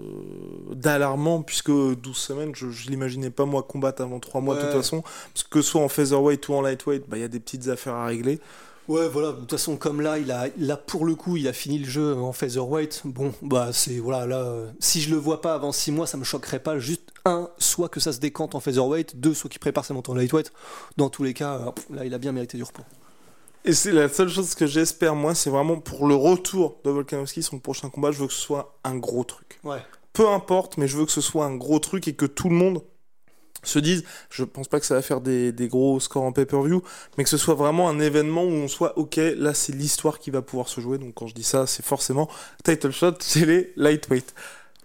d'alarmant 0.73 1.41
puisque 1.41 1.69
12 1.71 2.15
semaines, 2.15 2.55
je, 2.55 2.69
je 2.69 2.89
l'imaginais 2.89 3.29
pas 3.29 3.43
moi 3.45 3.63
combattre 3.63 4.01
avant 4.01 4.19
3 4.21 4.39
mois 4.39 4.55
de 4.55 4.61
toute 4.61 4.71
façon 4.71 5.01
parce 5.33 5.43
que 5.49 5.61
soit 5.61 5.81
en 5.81 5.89
featherweight 5.89 6.47
ou 6.47 6.53
en 6.53 6.61
lightweight, 6.61 7.09
bah 7.09 7.17
il 7.17 7.21
y 7.21 7.25
a 7.25 7.27
des 7.27 7.41
petites 7.41 7.67
affaires 7.67 7.95
à 7.95 8.05
régler. 8.05 8.39
Ouais, 8.87 9.07
voilà. 9.07 9.31
De 9.31 9.39
toute 9.39 9.51
façon, 9.51 9.77
comme 9.77 10.01
là, 10.01 10.17
il 10.17 10.31
a, 10.31 10.47
là 10.57 10.75
pour 10.77 11.05
le 11.05 11.15
coup, 11.15 11.37
il 11.37 11.47
a 11.47 11.53
fini 11.53 11.79
le 11.79 11.85
jeu 11.85 12.15
en 12.15 12.33
featherweight. 12.33 13.01
Bon, 13.05 13.33
bah 13.41 13.69
c'est 13.71 13.99
voilà. 13.99 14.25
Là, 14.25 14.39
euh, 14.39 14.71
si 14.79 15.01
je 15.01 15.09
le 15.09 15.15
vois 15.15 15.41
pas 15.41 15.53
avant 15.53 15.71
6 15.71 15.91
mois, 15.91 16.07
ça 16.07 16.17
me 16.17 16.23
choquerait 16.23 16.59
pas. 16.59 16.79
Juste 16.79 17.11
un, 17.25 17.49
soit 17.57 17.89
que 17.89 17.99
ça 17.99 18.11
se 18.11 18.19
décante 18.19 18.55
en 18.55 18.59
featherweight, 18.59 19.19
deux, 19.19 19.33
soit 19.33 19.49
qu'il 19.49 19.59
prépare 19.59 19.85
sa 19.85 19.93
montée 19.93 20.11
en 20.11 20.15
lightweight. 20.15 20.51
Dans 20.97 21.09
tous 21.09 21.23
les 21.23 21.33
cas, 21.33 21.53
euh, 21.53 21.95
là, 21.95 22.05
il 22.05 22.13
a 22.13 22.17
bien 22.17 22.33
mérité 22.33 22.57
du 22.57 22.63
repos. 22.63 22.83
Et 23.65 23.73
c'est 23.73 23.93
la 23.93 24.09
seule 24.09 24.27
chose 24.27 24.55
que 24.55 24.67
j'espère 24.67 25.15
moi, 25.15 25.33
c'est 25.33 25.49
vraiment 25.49 25.79
pour 25.79 26.05
le 26.05 26.15
retour 26.15 26.79
de 26.83 26.89
Volkanovski 26.89 27.41
son 27.41 27.59
prochain 27.59 27.89
combat, 27.89 28.11
je 28.11 28.19
veux 28.19 28.27
que 28.27 28.33
ce 28.33 28.41
soit 28.41 28.77
un 28.83 28.97
gros 28.97 29.23
truc. 29.23 29.59
Ouais. 29.63 29.79
peu 30.11 30.27
importe, 30.27 30.77
mais 30.77 30.87
je 30.89 30.97
veux 30.97 31.05
que 31.05 31.13
ce 31.13 31.21
soit 31.21 31.45
un 31.45 31.55
gros 31.55 31.79
truc 31.79 32.09
et 32.09 32.13
que 32.13 32.25
tout 32.25 32.49
le 32.49 32.55
monde 32.55 32.81
se 33.63 33.79
dise, 33.79 34.03
je 34.29 34.43
pense 34.43 34.67
pas 34.67 34.79
que 34.79 34.85
ça 34.85 34.95
va 34.95 35.01
faire 35.01 35.21
des, 35.21 35.51
des 35.51 35.67
gros 35.67 35.99
scores 35.99 36.23
en 36.23 36.31
pay-per-view, 36.31 36.81
mais 37.17 37.23
que 37.23 37.29
ce 37.29 37.37
soit 37.37 37.55
vraiment 37.55 37.89
un 37.89 37.99
événement 37.99 38.43
où 38.43 38.51
on 38.51 38.67
soit, 38.67 38.97
ok, 38.97 39.19
là 39.37 39.53
c'est 39.53 39.73
l'histoire 39.73 40.19
qui 40.19 40.31
va 40.31 40.41
pouvoir 40.41 40.69
se 40.69 40.81
jouer, 40.81 40.97
donc 40.97 41.13
quand 41.13 41.27
je 41.27 41.33
dis 41.35 41.43
ça, 41.43 41.67
c'est 41.67 41.85
forcément 41.85 42.29
title 42.63 42.91
shot 42.91 43.13
chez 43.21 43.45
les 43.45 43.73
lightweight. 43.75 44.33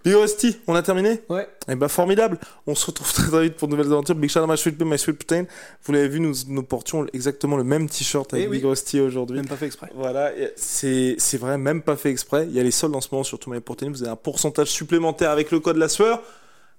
Big 0.05 0.15
Rusty, 0.15 0.57
on 0.67 0.75
a 0.75 0.83
terminé? 0.83 1.21
Ouais. 1.29 1.49
Eh 1.69 1.75
ben 1.75 1.89
formidable, 1.89 2.39
on 2.67 2.75
se 2.75 2.87
retrouve 2.87 3.13
très 3.13 3.27
très 3.27 3.43
vite 3.43 3.57
pour 3.57 3.69
de 3.69 3.75
nouvelles 3.75 3.93
aventures. 3.93 4.15
Big 4.15 4.31
shout 4.31 4.41
out 4.41 4.49
my 4.49 4.57
sweet 4.57 4.81
my 4.81 4.99
sweet 4.99 5.19
protein. 5.19 5.45
Vous 5.85 5.93
l'avez 5.93 6.09
vu, 6.09 6.21
nous, 6.21 6.35
nous 6.47 6.63
portions 6.63 7.07
exactement 7.13 7.57
le 7.57 7.65
même 7.65 7.89
t-shirt 7.89 8.33
avec 8.33 8.47
Eh 8.47 8.49
oui. 8.49 8.59
Big 8.59 8.67
Rusty 8.67 9.01
aujourd'hui. 9.01 9.37
Même 9.39 9.49
pas 9.49 9.57
fait 9.57 9.67
exprès. 9.67 9.91
Voilà, 9.95 10.35
et 10.37 10.53
c'est 10.57 11.17
c'est 11.19 11.39
vrai, 11.39 11.59
même 11.59 11.83
pas 11.83 11.97
fait 11.97 12.11
exprès. 12.11 12.47
Il 12.49 12.55
y 12.55 12.61
a 12.61 12.63
les 12.63 12.71
soldes 12.71 12.95
en 12.95 13.01
ce 13.01 13.09
moment 13.11 13.25
sur 13.25 13.39
tout 13.39 13.51
Protein. 13.61 13.91
Vous 13.91 14.03
avez 14.03 14.13
un 14.13 14.17
pourcentage 14.17 14.69
supplémentaire 14.69 15.31
avec 15.31 15.51
le 15.51 15.61
code 15.61 15.77
la 15.77 15.89
sueur. 15.89 16.23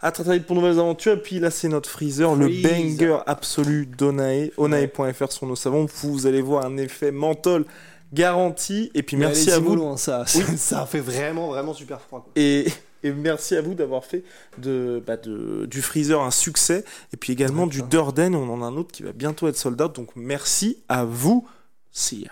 À 0.02 0.12
très 0.12 0.24
très 0.24 0.38
vite 0.38 0.46
pour 0.48 0.56
de 0.56 0.62
nouvelles 0.62 0.80
aventures. 0.80 1.14
Et 1.14 1.22
puis 1.22 1.40
là, 1.40 1.52
c'est 1.52 1.68
notre 1.68 1.90
freezer, 1.90 2.36
le 2.36 2.48
banger 2.48 3.18
absolu 3.26 3.86
d'Onae. 3.86 4.50
Onae.fr 4.58 5.32
sont 5.32 5.46
nos 5.48 5.56
savons. 5.58 5.86
Vous 6.04 6.26
allez 6.26 6.42
voir 6.42 6.66
un 6.66 6.78
effet 6.78 7.12
menthol 7.12 7.66
garanti. 8.14 8.92
Et 8.94 9.04
puis 9.04 9.18
Mais 9.18 9.26
merci 9.28 9.52
à 9.52 9.60
vous. 9.60 9.84
hein, 9.84 9.98
ça, 9.98 10.26
ça 10.26 10.86
fait 10.86 11.02
vraiment, 11.02 11.48
vraiment 11.50 11.74
super 11.74 12.00
froid. 12.02 12.22
quoi. 12.24 12.32
Et, 12.36 12.66
et 13.04 13.12
merci 13.12 13.56
à 13.58 13.62
vous 13.62 13.74
d'avoir 13.74 14.06
fait 14.06 14.24
de, 14.58 15.04
bah 15.06 15.18
de, 15.18 15.66
du 15.66 15.82
freezer 15.82 16.22
un 16.22 16.32
succès. 16.32 16.86
Et 17.14 17.18
puis 17.18 17.34
également 17.34 17.64
Ouais, 17.64 17.70
du. 17.70 17.82
Durden. 17.84 18.36
On 18.36 18.50
en 18.54 18.62
a 18.62 18.66
un 18.68 18.78
autre 18.78 18.92
qui 18.94 19.04
va 19.04 19.12
bientôt 19.12 19.48
être 19.50 19.58
sold 19.58 19.82
out. 19.82 19.94
Donc 19.96 20.10
merci 20.16 20.78
à 20.88 21.04
vous. 21.04 21.46
See 21.92 22.22
ya. 22.22 22.32